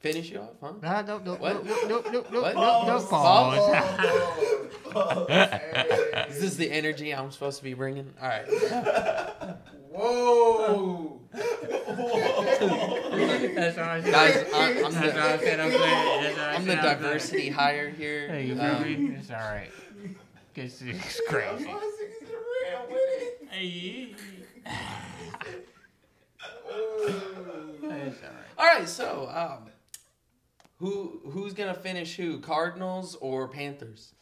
[0.00, 0.72] Finish you off, huh?
[0.82, 1.64] No, no, no, What?
[1.64, 2.54] no, no, no, no, What?
[2.54, 3.58] no, no, pause.
[6.30, 8.12] Is this the energy I'm supposed to be bringing?
[8.20, 8.46] All right.
[9.90, 11.20] Whoa.
[13.54, 14.12] That's all I said.
[14.12, 15.60] Guys, I, I'm That's all I the, said.
[15.60, 16.22] I'm glad.
[16.24, 16.98] That's all I I'm said, the I'm glad.
[17.00, 18.28] diversity hire here.
[18.28, 19.16] Hey, you feel Um, me?
[19.18, 19.70] It's all right.
[20.54, 21.70] It's, it's crazy.
[23.50, 24.14] Hey.
[27.08, 28.46] It's all right.
[28.58, 29.70] All right, so um,
[30.78, 32.38] who who's gonna finish who?
[32.40, 34.12] Cardinals or Panthers?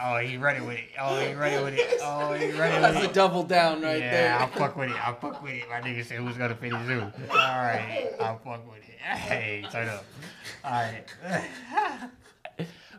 [0.00, 0.90] Oh, he ready with it.
[1.00, 1.98] Oh, he ready with it.
[2.00, 3.12] Oh, he ready That's with a it.
[3.12, 4.38] double down right yeah, there.
[4.38, 5.06] I'll fuck with it.
[5.06, 5.68] I'll fuck with it.
[5.68, 7.00] My nigga said who's gonna finish who.
[7.00, 9.00] All right, I'll fuck with it.
[9.00, 10.04] Hey, turn up.
[10.64, 11.04] All right.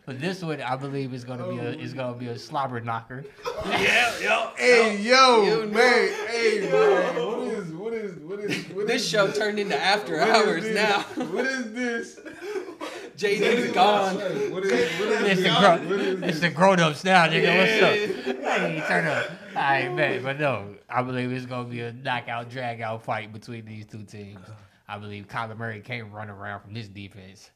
[0.08, 3.26] But this one, I believe, is gonna be a is gonna be a slobber knocker.
[3.68, 5.74] Yeah, yo, hey yo, You know.
[5.74, 6.10] man.
[6.30, 7.16] Hey man.
[7.28, 10.36] What is what is what is what This is show turned into after what is
[10.48, 11.02] hours now.
[11.26, 12.20] What is this?
[13.18, 14.16] JD's gone.
[14.16, 15.60] What is what is It's the this?
[15.60, 16.40] grown, What is it's this?
[16.40, 17.58] the grown ups now, nigga.
[17.58, 18.36] What's up?
[18.46, 19.30] Hey, turn up.
[19.56, 20.24] All right, man.
[20.24, 24.04] But no, I believe it's gonna be a knockout, drag out fight between these two
[24.04, 24.40] teams.
[24.88, 27.50] I believe Kyler Murray can't run around from this defense.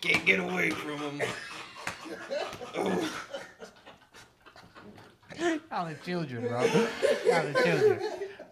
[0.00, 1.22] Can't get away from him.
[5.38, 6.64] Y'all are children, bro.
[7.26, 8.00] Y'all are children.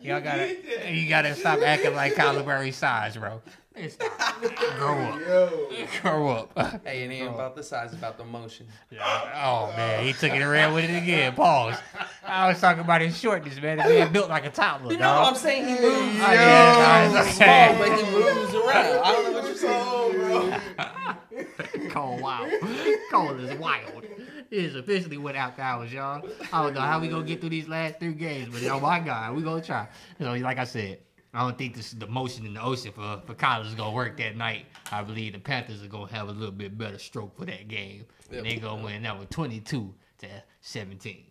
[0.00, 0.56] Y'all gotta,
[0.92, 3.40] you gotta stop acting like Kyler Murray size, bro.
[3.74, 4.40] It's not.
[4.76, 5.20] Grow up.
[5.20, 5.68] Yo.
[6.02, 6.58] Grow up.
[6.84, 8.66] Hey, it ain't about the size, about the motion.
[8.92, 11.34] Oh man, he took it around with it again.
[11.34, 11.76] Pause.
[12.24, 13.78] I was talking about his shortness, man.
[13.78, 15.84] The man built like a toddler, You know, what I'm saying he moves.
[15.86, 17.76] Oh, yeah, He's guys, small, okay.
[17.78, 19.00] but he moves around.
[19.04, 20.60] I don't know what you're saying.
[21.94, 22.50] Cole wild.
[23.12, 24.02] Cole is wild.
[24.50, 26.28] It is officially without hours, y'all.
[26.52, 28.98] I don't know how we gonna get through these last three games, but oh my
[28.98, 29.86] god, we gonna try.
[30.18, 30.98] You know, like I said,
[31.32, 34.16] I don't think this the motion in the ocean for for college is gonna work
[34.16, 34.66] that night.
[34.90, 38.06] I believe the Panthers are gonna have a little bit better stroke for that game,
[38.32, 40.26] and they gonna win that one 22 to
[40.62, 41.24] 17.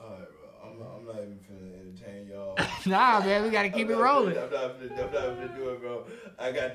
[0.00, 0.70] Alright, bro.
[0.70, 2.56] I'm not, I'm not even finna entertain y'all.
[2.86, 4.38] nah, man, we gotta keep it rolling.
[4.38, 6.06] I'm not finna, I'm not finna do it, bro.
[6.38, 6.72] I got.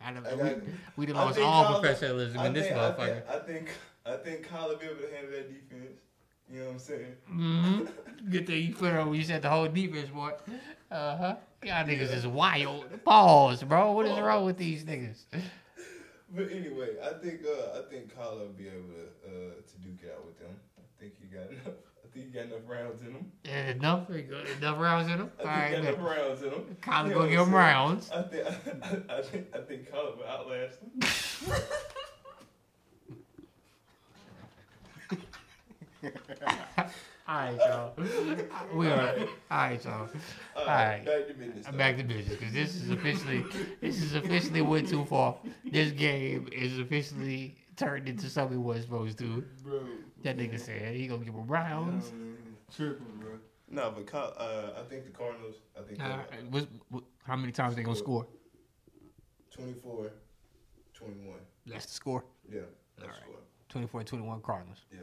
[0.00, 0.56] I don't I got-
[0.96, 3.00] we, we lost all Kyler- professionalism I in this motherfucker.
[3.00, 3.70] I think, I think,
[4.06, 5.98] I think Kyle will be able to handle that defense.
[6.50, 7.14] You know what I'm saying?
[7.30, 8.30] Mm-hmm.
[8.30, 10.32] Good thing you put on when you said the whole defense, boy.
[10.90, 11.36] Uh huh.
[11.62, 12.86] Y'all niggas is wild.
[13.04, 13.92] Pause, bro.
[13.92, 15.24] What is wrong with these niggas?
[16.30, 20.02] But anyway, I think uh, I think Kyle will be able to uh, to duke
[20.02, 20.50] it out with them.
[20.78, 21.80] I think he got enough.
[22.08, 23.32] I think he got enough rounds in him.
[23.44, 25.30] Yeah, enough, enough rounds in them.
[25.38, 25.94] I All right, got good.
[25.94, 26.76] enough rounds in him.
[26.80, 28.10] Kyler You gonna give him rounds.
[28.14, 28.46] I think
[29.10, 31.00] I, think I think Kyle will outlast him.
[37.28, 37.92] All right, y'all.
[38.74, 39.14] We are.
[39.18, 40.08] All right, y'all.
[40.56, 41.04] All right.
[41.04, 41.66] Back to business.
[41.68, 43.44] I'm back to business because this is officially
[43.82, 45.36] this is officially went too far.
[45.70, 49.44] This game is officially turned into something it wasn't supposed to.
[49.62, 49.80] Bro.
[50.22, 52.10] That nigga said he gonna give him Nah, rounds.
[52.12, 52.36] man.
[52.74, 53.38] Tripping, bro.
[53.70, 55.56] No, but uh, I think the Cardinals.
[55.78, 58.26] I think Uh, they're what's, what, how many times they gonna score?
[59.54, 60.10] 24,
[60.94, 61.38] 21.
[61.66, 62.24] That's the score.
[62.50, 62.60] Yeah,
[62.96, 63.22] that's All right.
[63.22, 63.40] score.
[63.68, 64.84] 24 21 Cardinals.
[64.90, 65.00] Yeah.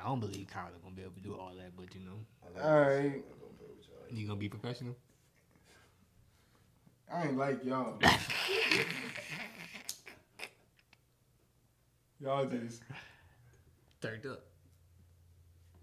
[0.00, 2.46] I don't believe Kyler gonna be able to do all that, but you know, I
[2.54, 2.96] like All this.
[2.98, 3.04] right.
[3.06, 3.52] I'm gonna
[3.88, 4.18] y'all.
[4.18, 4.96] you gonna be professional.
[7.12, 7.98] I ain't like y'all.
[12.20, 12.82] y'all just
[14.00, 14.40] Turned up.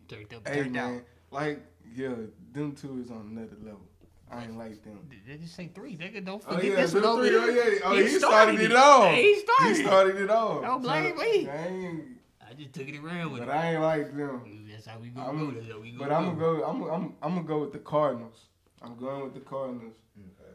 [0.07, 0.47] Turned up.
[0.47, 0.95] hey Turned man.
[0.97, 1.01] out.
[1.31, 1.61] Like
[1.95, 2.13] yeah,
[2.53, 3.81] them two is on another level.
[4.29, 4.99] I ain't like them.
[5.25, 6.25] They just say three, nigga.
[6.25, 7.37] Don't Oh forget yeah, this them one over three.
[7.37, 7.63] Oh, here.
[7.63, 8.71] Oh yeah, oh, He he, started started it.
[8.71, 9.09] it all.
[9.13, 9.85] He started He it.
[9.85, 10.61] started it all.
[10.61, 11.49] Don't blame So, me.
[11.49, 13.55] I I just took it around with but it.
[13.55, 14.67] I ain't like them.
[14.69, 15.21] That's how we go.
[15.21, 15.51] I'm- go.
[15.59, 15.97] That's how we go.
[15.99, 16.63] But I'm gonna go.
[16.65, 18.45] I'm I'm I'm gonna go with the Cardinals.
[18.81, 19.95] I'm going with the Cardinals.
[20.17, 20.53] Okay.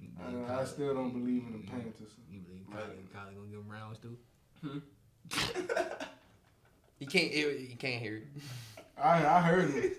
[0.00, 2.12] You believe I, I still don't believe in the Panthers.
[2.30, 4.16] You believe Kyler, Kyler gonna give him rounds too?
[4.62, 4.78] Hmm?
[7.04, 7.32] You can't.
[7.34, 8.26] It, you can't hear it.
[8.96, 9.92] I I heard him.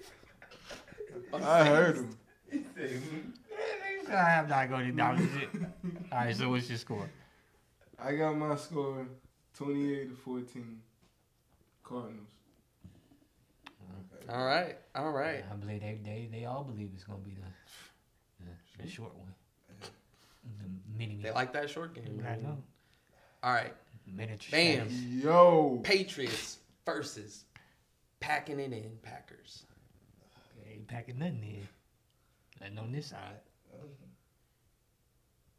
[1.33, 3.33] I heard him.
[4.11, 5.49] I'm not going to acknowledge it.
[6.11, 7.07] All right, so what's your score?
[7.99, 9.05] I got my score
[9.55, 10.81] 28 to 14.
[11.83, 12.15] Cardinals.
[14.27, 14.75] All right.
[14.95, 15.43] All right.
[15.51, 19.31] I believe they, they, they all believe it's gonna be the the, the short one.
[19.79, 22.25] The mini They like that short game.
[22.27, 22.57] I know.
[23.43, 23.73] All right.
[24.07, 24.49] Miniature.
[24.51, 24.87] Bam.
[25.23, 25.79] Yo.
[25.83, 27.45] Patriots versus
[28.19, 29.63] packing it in Packers.
[30.69, 31.67] Ain't packing nothing in.
[32.61, 33.39] Nothing on this side.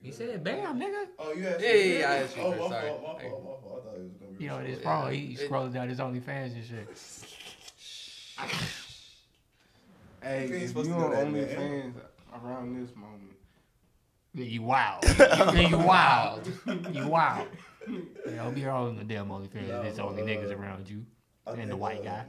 [0.03, 1.07] You said bam, nigga.
[1.19, 1.93] Oh, you asked Yeah, me?
[1.95, 2.89] yeah, yeah, I asked you Oh, first, my sorry.
[2.89, 3.83] fault, my fault, my fault.
[3.83, 4.45] I thought it was gonna be.
[4.45, 4.67] You know, short.
[4.71, 5.11] it's Yeah.
[5.11, 6.89] He it- scrolling down his OnlyFans and shit.
[10.23, 11.95] Hey, You ain't if supposed you to know on that, man.
[11.95, 13.33] OnlyFans around this moment,
[14.35, 15.05] Yeah, you wild.
[15.19, 16.47] yeah, you wild.
[16.93, 17.49] You wild.
[17.89, 19.69] Yeah, don't be on the damn OnlyFans.
[19.69, 21.07] No, There's only uh, niggas around you.
[21.47, 22.25] And the white uh, guy.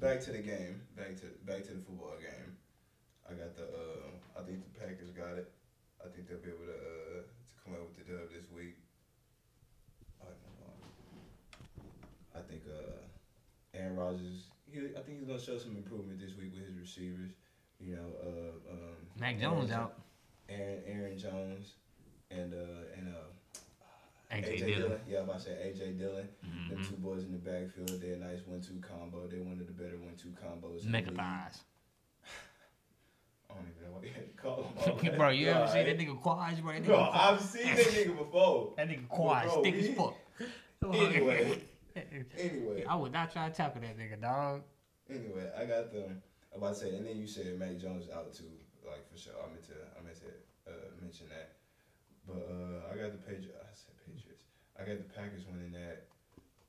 [0.00, 0.80] back to the game.
[0.96, 2.56] Back to back to the football game.
[3.28, 3.64] I got the.
[3.64, 5.50] Uh, I think the Packers got it.
[6.00, 8.76] I think they'll be able to uh, to come out with the dub this week.
[10.20, 10.26] I,
[12.38, 13.04] I think uh,
[13.74, 14.48] Aaron Rodgers.
[14.66, 17.32] He, I think he's gonna show some improvement this week with his receivers.
[17.78, 20.00] You know, uh, um, Mac Jones Aaron, out.
[20.48, 21.74] Aaron Aaron Jones
[22.30, 23.28] and uh, and uh,
[24.42, 24.98] AJ Dillon.
[25.08, 26.28] Yeah, I'm about to say AJ Dillon.
[26.42, 26.88] Them Mhm.
[26.88, 29.26] two boys in the backfield, they're a nice one-two combo.
[29.26, 30.84] They're one of the better one-two combos.
[30.84, 31.62] Mega thighs.
[33.50, 35.16] I don't even know what you had to call him.
[35.16, 36.72] bro, you ever seen that nigga quads, bro?
[36.72, 38.72] That nigga, Bro, I've seen that nigga before.
[38.76, 40.16] that nigga quads, Bro, thick as fuck.
[40.84, 41.62] Anyway,
[41.96, 44.62] anyway, I would not try to tackle that nigga, dog.
[45.08, 46.20] anyway, I got them.
[46.52, 48.50] I'm about to say, and then you said Mac Jones out too,
[48.86, 49.32] like for sure.
[49.42, 51.52] I meant to, I meant to uh, mention that.
[52.26, 53.63] But uh, I got the Patriots.
[54.84, 55.14] I said Patriots.
[55.14, 56.06] I got the Packers winning that.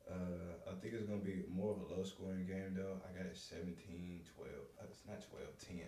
[0.10, 3.02] Uh, I think it's gonna be more of a low scoring game though.
[3.04, 4.50] I got it 17, 12.
[4.80, 5.82] Uh, it's not 12, 10.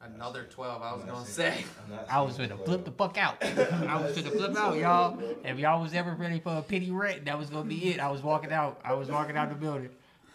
[0.00, 1.64] Another 12, I was going to say.
[1.82, 3.36] I'm not I was going to flip the fuck out.
[3.42, 5.18] I was going to flip out, y'all.
[5.44, 8.00] If y'all was ever ready for a pity rent, that was gonna be it.
[8.00, 8.80] I was walking out.
[8.84, 9.88] I was walking out the building.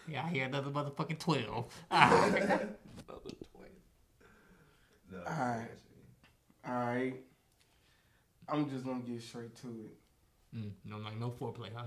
[0.08, 1.66] Yeah, I hear another motherfucking twelve.
[5.12, 5.70] No, Alright.
[6.66, 7.14] All right.
[8.48, 9.96] I'm just gonna get straight to it.
[10.56, 11.86] Mm, no, like no foreplay, huh?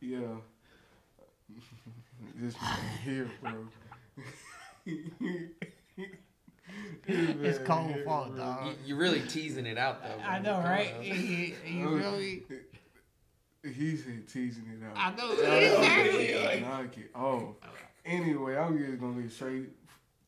[0.00, 0.18] Yeah.
[2.36, 3.66] this man here, bro.
[7.08, 8.66] It's cold fault, dog.
[8.66, 10.22] You, you're really teasing it out, though.
[10.22, 10.94] I know, right?
[10.96, 11.02] on.
[11.02, 12.42] He, he really.
[13.62, 14.96] He said teasing it out.
[14.96, 15.32] I know.
[15.32, 16.60] Exactly.
[16.60, 17.54] Knock it off.
[18.04, 19.70] Anyway, I'm just gonna get straight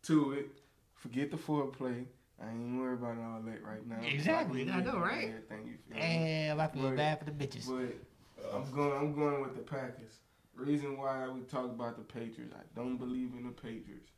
[0.05, 0.57] to it.
[0.99, 2.05] Forget the foreplay.
[2.40, 3.99] I ain't worried about all that right now.
[4.07, 5.28] Exactly, I know, right?
[5.28, 6.01] Everything you feel me?
[6.01, 7.66] Damn, I feel But- bad for the bitches.
[7.68, 8.92] But I'm going.
[8.92, 10.20] I'm going with the Packers.
[10.55, 14.11] Reason why we talk about the Patriots, I don't believe in the Patriots.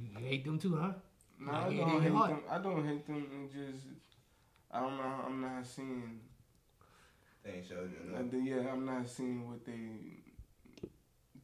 [0.00, 0.92] You hate them too, huh?
[1.38, 2.30] No, Like, I don't ain't hate hard.
[2.30, 2.42] them.
[2.50, 3.26] I don't hate them.
[3.32, 3.86] And just
[4.72, 5.02] I don't know.
[5.26, 6.20] I'm not seeing.
[7.44, 8.34] They ain't showed you Uh, enough.
[8.44, 10.22] yeah, I'm not seeing what they.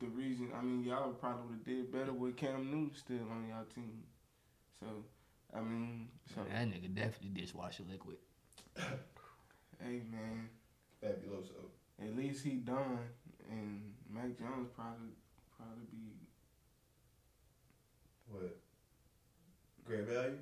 [0.00, 3.46] The reason, I mean, y'all probably would have did better with Cam Newton still on
[3.48, 4.02] y'all team.
[4.82, 4.88] So,
[5.56, 8.16] I mean, so That nigga definitely dishwasher liquid.
[8.76, 10.48] hey man,
[11.02, 11.70] Fabuloso.
[12.02, 12.98] at least he done,
[13.50, 15.10] and Mac Jones probably
[15.56, 16.16] probably be
[18.28, 18.56] What?
[19.84, 20.38] Great value?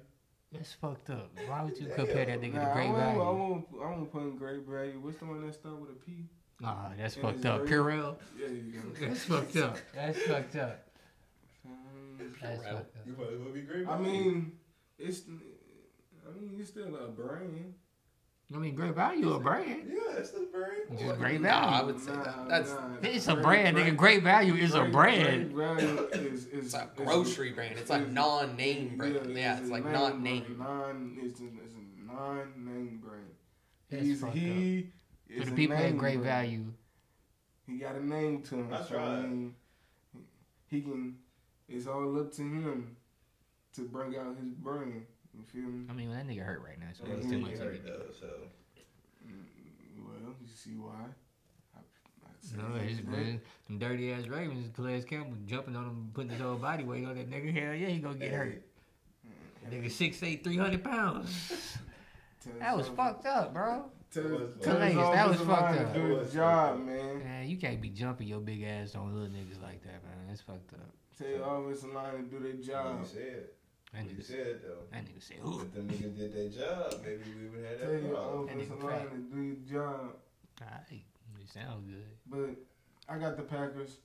[0.53, 1.30] That's fucked up.
[1.47, 3.20] Why would you compare that nigga Nah, to I Great won't, I Value?
[3.20, 4.99] won't, I won't put in great value.
[5.01, 6.24] What's the one that start with a P?
[6.61, 7.66] Nah, that's Yeah, fucked up.
[7.66, 8.16] very- Purell.
[8.38, 9.07] Yeah, you go.
[9.07, 9.76] That's fucked up.
[9.95, 10.89] That's fucked up.
[12.43, 12.72] That's Purell.
[12.72, 12.97] fucked.
[13.07, 14.12] You might as well be great I value.
[14.12, 14.53] mean,
[14.99, 15.22] it's.
[15.28, 17.74] I mean, it's still a brand.
[18.53, 19.84] I mean, Great Value a brand.
[19.88, 20.99] yeah, that's the brand.
[20.99, 22.49] Just Great Nah, I would say Nah, that.
[22.49, 23.82] That's nah, It's a Great- brand, nigga.
[23.84, 25.55] Great- Great Value is a brand.
[25.55, 27.78] Great value is is it's a is- grocery brand.
[27.78, 29.36] It's a non-name brand.
[29.36, 30.22] Yeah, it's a like name not brand.
[30.24, 30.57] name.
[30.59, 33.24] Non, it's a, it's a non-name brand.
[33.88, 34.91] That's He's fucked he.
[35.28, 36.24] For is the people at Great brand.
[36.24, 36.64] Value,
[37.68, 38.72] He got a name to him.
[38.74, 39.22] I so, tried.
[39.30, 39.55] mean,
[40.66, 41.14] he can.
[41.70, 42.96] It's all up to him
[43.74, 45.06] to bring out his brand.
[45.36, 45.86] You feel me?
[45.88, 47.52] I mean, that nigga hurt right now, so Yeah, it's too much.
[47.52, 48.26] of hurt though, so.
[49.24, 50.94] Mm, Well, you see why?
[51.76, 53.06] I, I No, it's that.
[53.08, 57.04] man, them dirty ass Ravens, Calais Campbell jumping on him, putting his whole body weight
[57.06, 57.52] on that nigga.
[57.54, 58.62] Hell yeah, he gonna get hurt.
[59.70, 61.76] Nigga six eight, three hundred pounds.
[62.58, 63.84] That was fucked up, bro.
[64.10, 64.80] Tell, That was fucked up.
[64.80, 65.92] That was offensive fucked line up.
[65.94, 67.18] to do his job, man.
[67.20, 70.26] Man, you can't be jumping your big ass on little niggas like that, man.
[70.26, 70.80] That's fucked up.
[71.20, 72.60] Tell your offensive line to do their job.
[72.98, 73.06] You job.
[73.06, 73.44] said.
[73.92, 74.82] That You nigga, said though.
[74.92, 75.60] that nigga said, ooh.
[75.60, 78.46] If the niggas did their job, maybe we would have Tell that your problem.
[78.46, 79.10] That offensive nigga line fat.
[79.10, 80.16] to do your job.
[80.62, 81.02] Alright,
[81.42, 82.06] it sounds good.
[82.26, 83.96] But I got the Packers.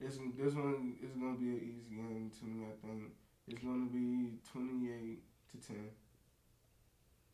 [0.00, 2.66] This this one is gonna be an easy game to me.
[2.66, 3.10] I think
[3.48, 5.22] it's gonna be twenty eight
[5.52, 5.88] to ten.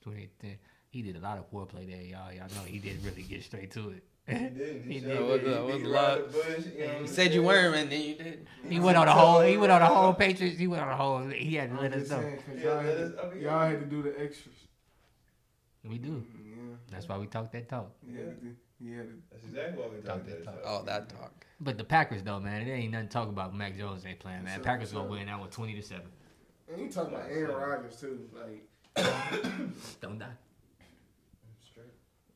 [0.03, 0.59] 2010.
[0.91, 2.33] He did a lot of foreplay there, y'all.
[2.33, 4.05] Y'all know he didn't really get straight to it.
[4.27, 4.83] He didn't.
[4.85, 5.07] He He, did.
[5.09, 5.17] did.
[5.19, 6.17] That was- He was beat a around lot.
[6.33, 8.47] the bush, you know You said you weren't, and then you did.
[8.69, 9.41] He went on a whole.
[9.41, 10.59] He went on a whole Patriots.
[10.59, 11.19] He went on a whole.
[11.29, 12.21] He had to let us know.
[12.21, 14.55] Yeah, y'all, let had us- to, y'all had to do the extras.
[15.85, 16.25] We do.
[16.43, 16.55] Yeah.
[16.91, 17.91] That's why we talk that talk.
[18.11, 18.19] Yeah.
[18.21, 20.63] had to do- you had to- That's exactly what we Talk talked that about.
[20.65, 20.81] talk.
[20.83, 21.47] Oh, that talk.
[21.61, 23.55] But the Packers though, man, it ain't nothing to talk about.
[23.55, 24.55] Mac Jones ain't playing, man.
[24.55, 25.19] For sure, Packers for gonna sure.
[25.19, 26.07] win that one, twenty to seven.
[26.73, 28.67] And you talking about Aaron Rodgers too, like.
[30.01, 30.27] Don't die.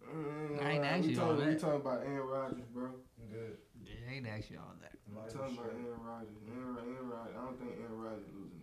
[0.08, 0.60] Straight.
[0.60, 1.60] mm, I ain't we asked you all talking, we that.
[1.60, 2.84] talking about Aaron Rodgers, bro.
[3.20, 3.56] I'm good.
[3.84, 4.92] It ain't actually all that.
[5.14, 5.70] Might We talking about.
[5.72, 6.42] Aaron Rodgers.
[6.48, 7.34] Aaron, Aaron Rodgers.
[7.38, 8.62] I don't think Aaron Rodgers losing.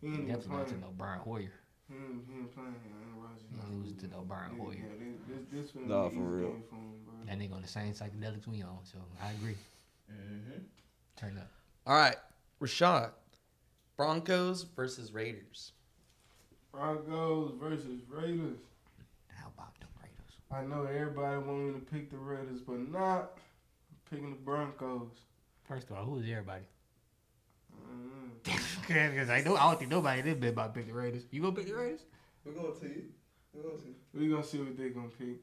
[0.00, 1.52] He ain't even Definitely not to no Brian Hoyer.
[1.88, 2.74] He ain't, he ain't playing.
[2.76, 3.44] Aaron Rodgers.
[3.48, 4.74] He lose to the Brian Yeah, Hoyer.
[4.76, 6.48] yeah, this, this, this Nah, for real.
[6.50, 7.14] game for him, bro.
[7.26, 9.56] That nigga on the same psychedelics we on, so I agree.
[10.12, 10.60] Mm-hmm.
[11.16, 11.50] Turn up.
[11.86, 12.16] All right,
[12.60, 13.10] Rashard.
[13.96, 15.72] Broncos versus Raiders.
[16.70, 18.58] Broncos versus Raiders.
[19.34, 20.36] How about them Raiders?
[20.56, 23.32] I know everybody want me to pick the Raiders, but not
[24.10, 25.10] picking the Broncos.
[25.68, 26.64] First of all, who is everybody?
[27.74, 28.30] Mm.
[28.86, 31.24] Because I know I don't think nobody in this bit about to pick the Raiders.
[31.30, 32.00] You gonna pick the Raiders?
[32.44, 33.02] We're going to see.
[33.52, 33.82] We're going to.
[33.82, 33.94] see.
[34.14, 35.36] We're gonna see what they gonna pick,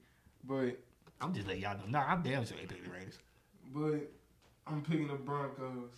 [0.45, 0.80] but
[1.22, 1.84] I'm just letting y'all know.
[1.88, 3.20] Nah, I'm damn sure they pick the Raiders.
[3.74, 4.09] but
[4.66, 5.91] I'm picking the Broncos.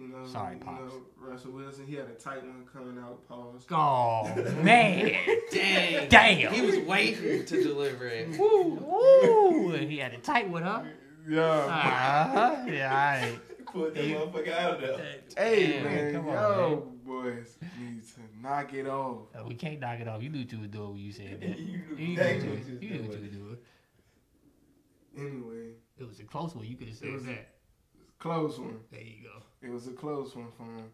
[0.00, 0.92] You know, Sorry, you Pops.
[0.92, 1.86] know Russell Wilson.
[1.86, 3.26] He had a tight one coming out.
[3.28, 3.66] Pause.
[3.70, 4.32] Oh
[4.62, 5.12] man,
[5.50, 6.08] Dang.
[6.08, 6.52] damn.
[6.52, 8.38] He was waiting to deliver it.
[8.38, 9.72] Woo!
[9.76, 10.82] He had a tight one, huh?
[11.28, 11.42] Yeah.
[11.42, 12.64] Uh-huh.
[12.68, 12.96] Yeah, all
[13.28, 13.38] right.
[13.66, 15.14] Put that motherfucker out of there.
[15.36, 19.22] Hey Damn, man, come on, yo boys need to knock it off.
[19.34, 20.22] Uh, we can't knock it off.
[20.22, 21.58] You knew what you were doing when you said that.
[21.58, 23.56] You You knew knew what you what was- you knew what you doing.
[25.16, 25.28] doing.
[25.32, 26.64] Anyway, It was a close one.
[26.66, 27.48] You could have said It was a- that.
[28.18, 28.78] Close one.
[28.90, 29.42] There you go.
[29.66, 30.90] It was a close one for him.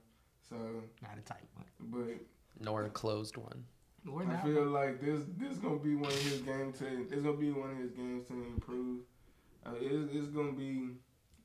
[0.48, 0.56] So,
[1.02, 1.66] Not a tight one.
[1.80, 3.64] but Nor a closed one.
[4.06, 4.44] We're I not.
[4.44, 7.70] feel like this this gonna be one of his games to it's gonna be one
[7.70, 9.00] of his games to improve.
[9.64, 10.90] Uh, it's, it's gonna be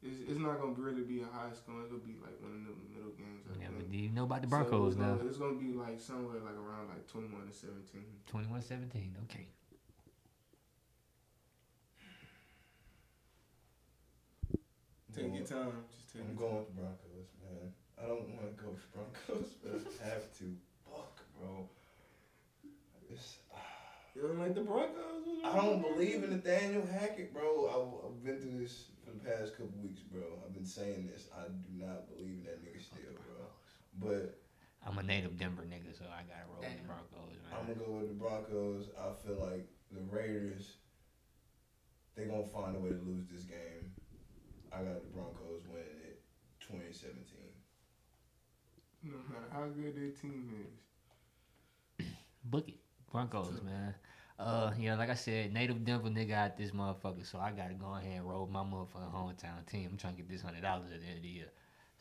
[0.03, 1.80] it's, it's not gonna really be a high score.
[1.82, 3.47] It's gonna be like one of the middle games.
[3.47, 3.77] I Yeah, think.
[3.80, 5.15] but do you know about the So Broncos it's now?
[5.15, 8.03] gonna, It's gonna be like somewhere like around like twenty one to seventeen.
[8.27, 9.15] 21-17.
[9.23, 9.47] Okay.
[15.20, 15.74] Take your time.
[15.91, 16.59] Just take I'm your going time.
[16.59, 17.67] with the Broncos, man.
[17.99, 20.45] I don't want to go with the Broncos, but I have to.
[20.88, 21.67] Fuck, bro.
[23.11, 23.59] It's, ah.
[24.15, 25.43] You don't like the Broncos?
[25.43, 27.67] I don't believe in Nathaniel Hackett, bro.
[27.67, 30.24] I've, I've been through this for the past couple weeks, bro.
[30.45, 31.28] I've been saying this.
[31.36, 33.43] I do not believe in that nigga still, bro.
[33.99, 34.39] But
[34.88, 36.88] I'm a native Denver nigga, so I gotta roll with the Damn.
[36.88, 38.89] Broncos, I'm gonna go with the Broncos.
[38.95, 40.78] I feel like the Raiders,
[42.15, 43.91] they gonna find a way to lose this game.
[44.72, 46.22] I got the Broncos winning it
[46.61, 47.24] 2017.
[49.03, 50.51] No matter how good their team
[51.99, 52.05] is.
[52.43, 52.76] Book it.
[53.11, 53.95] Broncos, man.
[54.38, 57.93] Uh, yeah, like I said, native Denver nigga out this motherfucker, so I gotta go
[57.95, 59.89] ahead and roll my motherfucking hometown team.
[59.91, 61.45] I'm trying to get this hundred dollars at the end of the year.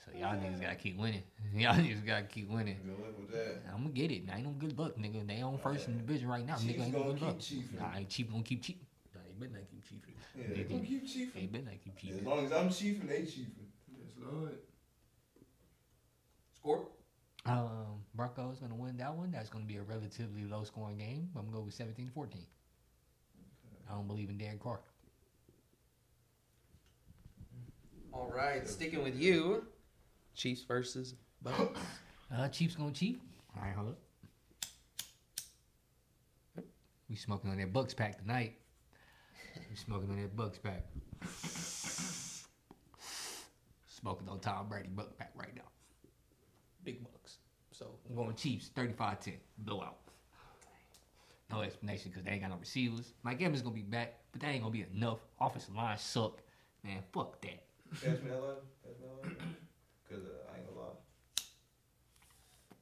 [0.04, 1.22] So y'all niggas gotta keep winning.
[1.56, 2.76] Y'all niggas gotta keep winning.
[2.84, 3.62] Good luck with that.
[3.74, 4.22] I'm gonna get it.
[4.32, 5.26] I ain't no good luck, nigga.
[5.26, 6.54] They on first in the division right now.
[6.56, 7.38] Chiefs nigga ain't no gonna good keep luck.
[7.40, 7.78] chiefing.
[7.80, 8.82] Nah, I ain't chief gonna keep cheap.
[9.40, 10.14] Nah, they better not chiefing.
[10.36, 10.86] Yeah, They they gonna do.
[10.86, 11.02] keep
[11.34, 11.52] They chiefing.
[11.52, 13.66] better not keep As long as I'm chiefing, they chiefing.
[13.90, 14.58] Yes, Lord.
[16.54, 16.88] Score?
[17.46, 19.30] Um, Broncos gonna win that one.
[19.30, 21.30] That's gonna be a relatively low scoring game.
[21.36, 22.44] I'm gonna go with 17-14.
[23.88, 24.80] I don't believe in Derek Carr.
[28.12, 29.64] All right, sticking with you.
[30.34, 31.78] Chiefs versus Bucks.
[32.34, 33.20] Uh, Chiefs gonna cheat.
[33.56, 33.98] All right, hold up.
[37.08, 38.56] We smoking on that Bucks pack tonight.
[39.70, 40.84] We smoking on that Bucks pack.
[43.88, 45.62] Smoking on Tom Brady Buck pack right now.
[46.84, 47.38] Big Bucks.
[47.72, 49.96] So I'm going Chiefs 35-10 blowout.
[51.50, 53.12] No explanation because they ain't got no receivers.
[53.22, 55.18] Mike Evans is gonna be back, but that ain't gonna be enough.
[55.40, 56.40] Offensive line suck.
[56.84, 57.64] Man, fuck that.
[57.94, 58.56] Pass me that line.
[58.84, 59.56] Pass me that line.
[60.08, 60.94] Cause uh, I ain't gonna lie.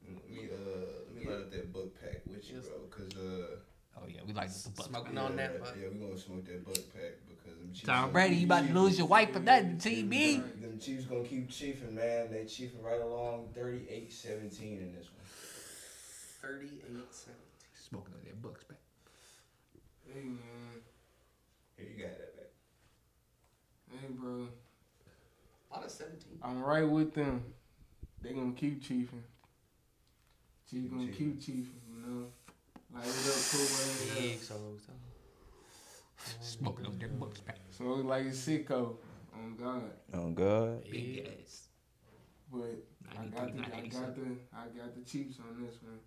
[0.05, 2.65] Let me uh, let me light up that buck pack with you, Yes.
[2.67, 2.77] bro.
[2.89, 3.55] Cause uh,
[3.97, 4.89] Oh yeah, we like the Bucks.
[4.89, 7.85] Smoking yeah, on that, but yeah, we gonna smoke that buck pack because them Chiefs.
[7.87, 10.61] Tom Brady, you about to lose your wife for nothing, TB.
[10.61, 12.31] Them Chiefs gonna keep chiefing, man.
[12.31, 15.25] They chiefing right along 38-17 in this one.
[16.41, 16.81] 38
[17.11, 17.35] 17.
[17.89, 18.77] Smoking on that Bucks pack.
[20.13, 20.81] Hey man.
[21.77, 22.51] Here you got that back.
[23.91, 24.47] Hey bro.
[25.71, 26.39] A lot of 17.
[26.43, 27.43] I'm right with them.
[28.21, 29.23] They gonna keep chiefing.
[30.69, 31.17] Chiefs Keep gonna chiefing.
[31.17, 32.25] keep chiefing, you know.
[32.93, 34.29] Light it up, cool man.
[34.29, 34.55] Big so
[36.41, 37.57] Smoking on that Bucks pack.
[37.69, 38.95] So it look like a sicko.
[39.33, 39.91] On God.
[40.13, 40.83] Oh God.
[40.89, 41.67] Big ass.
[42.51, 45.99] But I got the I got the I got the Chiefs on this one.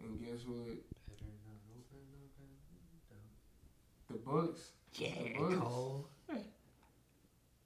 [0.00, 0.76] And guess what?
[4.10, 4.72] The Bucks.
[4.92, 5.56] Yeah, The Bucks.
[5.56, 6.08] Cole.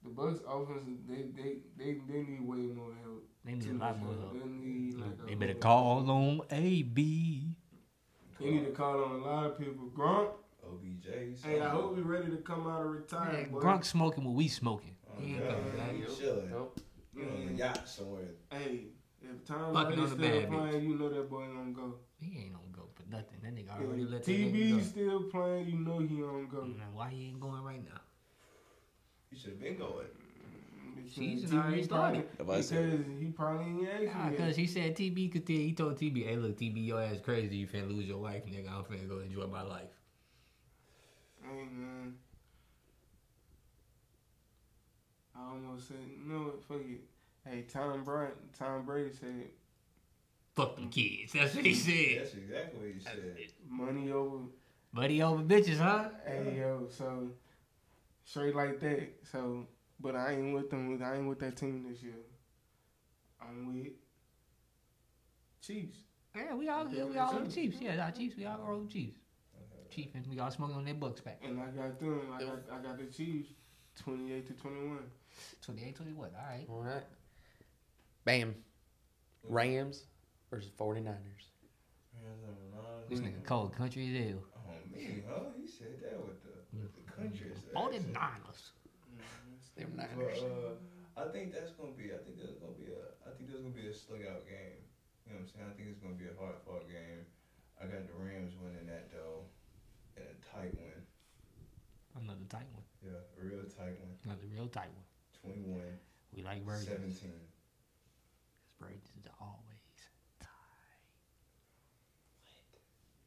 [0.01, 3.23] The Bucks offense they they they, they need way more help.
[3.45, 4.33] They need a lot more help.
[4.33, 4.33] help.
[4.33, 7.55] They need like They better call on AB.
[8.39, 9.85] They need to call on a lot of people.
[9.95, 10.29] Gronk.
[10.65, 11.43] OBJ.
[11.43, 13.33] Hey, I hope he's ready to come out of retirement.
[13.33, 13.59] Man, boy.
[13.59, 14.95] Gronk smoking what we smoking.
[15.09, 15.55] Oh, He ain't God.
[15.57, 16.17] coming back.
[16.17, 16.49] Chilling.
[16.51, 16.79] Nope.
[17.15, 18.21] You on a yacht somewhere.
[18.51, 18.85] Hey,
[19.21, 21.95] if Tom Fucking Brady's still bad playing, you know that boy gonna go.
[22.21, 23.39] He ain't gonna go for nothing.
[23.43, 24.83] That nigga already If let that TB nigga go.
[24.83, 26.61] still playing, you know he gonna go.
[26.65, 27.99] Man, why he ain't going right now?
[29.31, 30.07] You should have been going.
[31.09, 32.35] Season TV already started.
[32.35, 35.73] probably- Nobody said Because he probably ain't asked Nah, cause he said TB could he
[35.73, 38.69] told TB, hey look TB your ass crazy, you finna lose your wife, nigga.
[38.71, 39.89] I'm finna go enjoy my life.
[41.43, 42.15] Hey man.
[45.35, 46.43] I almost said no.
[46.45, 47.01] what, Fuck it.
[47.45, 48.33] Hey, Tom Brady.
[48.57, 49.49] Tom Brady said
[50.55, 51.31] Fuck them kids.
[51.33, 52.21] That's what he said.
[52.21, 53.51] That's exactly what you said.
[53.69, 54.43] money over.
[54.93, 56.09] Buddy over bitches, huh?
[56.25, 57.29] Hey yo, so
[58.25, 59.09] straight like that.
[59.31, 59.67] So,
[59.99, 61.01] but I ain't with them.
[61.03, 62.13] I ain't with that team this year.
[63.41, 63.93] I'm with
[65.61, 65.97] Chiefs.
[66.35, 67.77] Yeah, we all yeah, we all on the Chiefs.
[67.81, 69.17] Yeah, our Chiefs, we all roll the Chiefs.
[69.89, 71.39] Chiefs and we all smoking on their bucks back.
[71.43, 72.21] And I got them.
[72.33, 73.49] I got I got the Chiefs,
[74.01, 75.09] twenty eight to twenty one.
[75.61, 76.29] 28 21.
[76.35, 76.65] All right.
[76.69, 77.03] All right.
[78.25, 78.55] Bam.
[79.47, 80.03] Rams
[80.51, 81.15] versus 49ers.
[83.09, 84.43] This nigga cold country as hell.
[84.55, 85.39] Oh me, huh?
[85.59, 87.51] He said that with the with the country.
[89.79, 90.41] All them Niners.
[90.41, 90.51] Them
[91.15, 92.11] But uh, I think that's gonna be.
[92.11, 93.15] I think that's gonna be a.
[93.23, 94.83] I think that's gonna be a slug out game.
[95.25, 95.67] You know what I'm saying?
[95.67, 97.23] I think it's gonna be a hard fought game.
[97.79, 99.47] I got the Rams winning that though,
[100.19, 100.99] and a tight win.
[102.19, 102.83] Another tight one.
[102.99, 104.15] Yeah, a real tight one.
[104.25, 105.07] Another real tight one.
[105.41, 105.79] 21,
[106.35, 106.85] We like birds.
[106.85, 107.31] 17.
[108.81, 109.79] Birds is always
[110.41, 110.49] tight.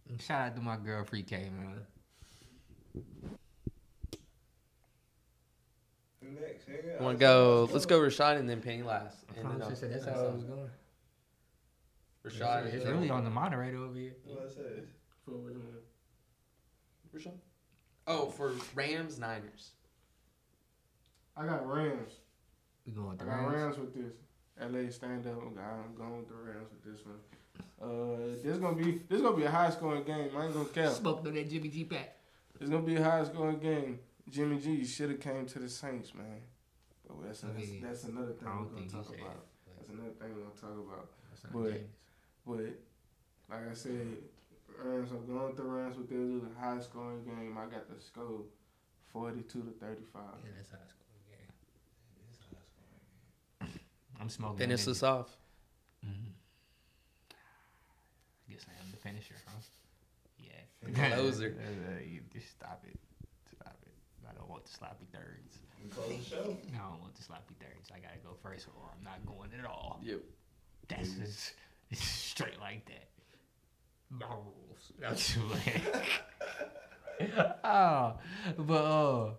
[0.09, 1.87] And Shout out to my girl Free K, man.
[6.23, 6.67] Who next?
[7.01, 7.69] Want to go?
[7.73, 9.17] Let's go Rashard and then Pennie last.
[9.37, 10.71] I And then I'll- that's how it was going.
[12.25, 12.67] Rashard.
[12.67, 14.15] It's is- really on the moderator over here.
[14.25, 14.89] What I said?
[15.25, 15.77] For which one?
[17.15, 17.39] Rashard.
[18.07, 19.73] Oh, for Rams Niners.
[21.37, 22.13] I got Rams.
[22.87, 23.55] We going with I the got Rams.
[23.55, 24.13] Rams with this.
[24.61, 25.39] LA stand up.
[25.43, 27.19] I'm going with the Rams with this one.
[27.81, 30.31] Uh, this gonna be this gonna be a high scoring game.
[30.37, 30.93] I ain't gonna cap.
[30.93, 32.17] Smoked on that Jimmy G pack.
[32.61, 33.99] It's gonna be a high scoring game.
[34.33, 36.41] Jimmy G you should have came to the Saints, man.
[37.07, 39.37] But that's, I that's, that's another thing we're gonna talk about.
[39.37, 41.07] it, That's another thing we're gonna talk about.
[41.53, 41.91] But- James.
[42.47, 44.17] But like I said,
[44.83, 45.11] Rams.
[45.13, 46.19] I'm going with the Rams with this.
[46.19, 47.57] This is a high scoring game.
[47.59, 48.41] I got the score,
[49.13, 50.41] forty two to thirty five.
[50.43, 51.25] Yeah, that's a high scoring
[53.69, 53.81] game.
[54.21, 54.59] I'm smoking.
[54.59, 55.37] Finish on this off.
[56.05, 56.31] Mm-hmm.
[58.49, 59.61] I guess I am the finisher, huh?
[60.39, 60.51] Yeah.
[60.83, 61.55] The Closer.
[61.63, 62.99] Uh, you just stop it.
[63.55, 63.93] Stop it.
[64.29, 65.59] I don't want the sloppy thirds.
[65.83, 66.57] We close the show.
[66.75, 67.91] I don't want the sloppy thirds.
[67.91, 70.01] I gotta go first, or I'm not going at all.
[70.03, 70.21] Yep.
[70.89, 71.55] That's just
[71.91, 73.09] it's straight like that.
[74.11, 74.93] My rules.
[75.01, 75.61] That's what.
[77.65, 78.15] oh,
[78.59, 79.31] but uh,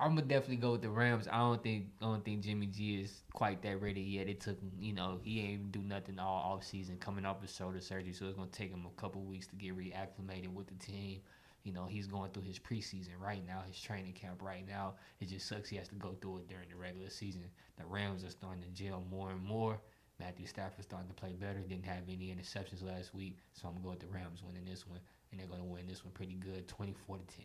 [0.00, 1.28] I'm gonna definitely go with the Rams.
[1.30, 4.28] I don't think I don't think Jimmy G is quite that ready yet.
[4.28, 7.40] It took him, you know, he ain't even do nothing all off season coming off
[7.40, 10.66] his shoulder surgery, so it's gonna take him a couple weeks to get reacclimated with
[10.66, 11.20] the team.
[11.64, 14.94] You know, he's going through his preseason right now, his training camp right now.
[15.20, 17.44] It just sucks he has to go through it during the regular season.
[17.76, 19.78] The Rams are starting to gel more and more.
[20.18, 21.60] Matthew Stafford's starting to play better.
[21.60, 24.86] Didn't have any interceptions last week, so I'm gonna go with the Rams winning this
[24.86, 25.00] one,
[25.30, 27.44] and they're gonna win this one pretty good, 24 to 10.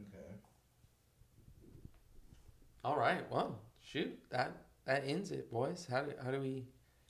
[0.00, 0.34] Okay.
[2.84, 3.30] All right.
[3.30, 4.18] Well, shoot.
[4.30, 5.86] That that ends it, boys.
[5.88, 6.64] How do how do we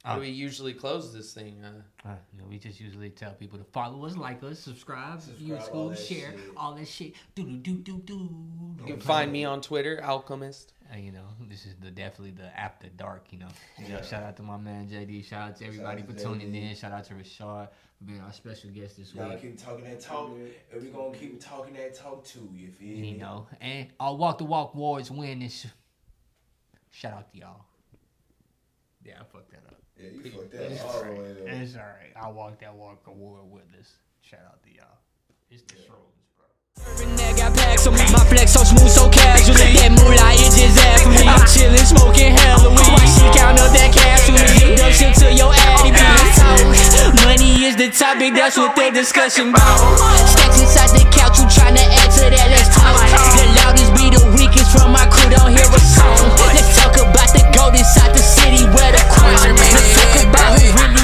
[0.05, 0.15] how Ah.
[0.17, 1.65] do we usually close this thing?
[1.65, 5.21] Uh, Uh, you know, we just usually tell people to follow us, like us, subscribe,
[5.21, 6.51] view Subscribe, all school, that share, shit.
[6.57, 7.15] all that shit.
[7.35, 8.77] Do do do do do.
[8.87, 10.73] you can find me on Twitter, Alchemist.
[10.93, 13.33] Uh, you know, this is the definitely the after dark.
[13.33, 13.49] You know,
[13.79, 14.03] you know.
[14.03, 15.23] Shout out to my man JD.
[15.25, 16.71] Shout out to everybody out to for tuning JD.
[16.71, 16.77] in.
[16.77, 19.41] Shout out to Rashard for being our special guest this Y'all week.
[19.41, 20.29] keep talking that talk,
[20.71, 22.51] and we gonna keep talking that talk too.
[22.55, 23.13] You feel me?
[23.13, 25.67] You know, and our walk the walk wards win this.
[26.91, 27.65] Shout out to y'all.
[29.03, 29.81] Yeah, I fucked that up.
[29.95, 31.63] Yeah, you fucked that all the way up.
[31.63, 32.11] It's all right.
[32.19, 33.95] I walked that walk award with us.
[34.23, 34.99] Shout out to y'all.
[35.51, 35.87] It's the yeah.
[35.87, 36.51] Strolls, bro.
[38.11, 39.79] My flex so smooth, so casually.
[39.79, 41.23] That moonlight is just after me.
[41.23, 43.07] I'm chillin', smoking Halloween.
[43.07, 44.75] She count up that cash with me.
[44.75, 46.03] Induction to your addy be
[47.23, 49.79] Money is the topic, that's what they discussing about.
[50.27, 52.99] Stacks inside the couch, you tryna add to that, let's talk.
[53.39, 56.19] The loudest be the weakest from my crew, don't hear a song.
[56.51, 59.54] Let's talk about the gold inside the city where the crown.
[60.57, 61.04] Lee.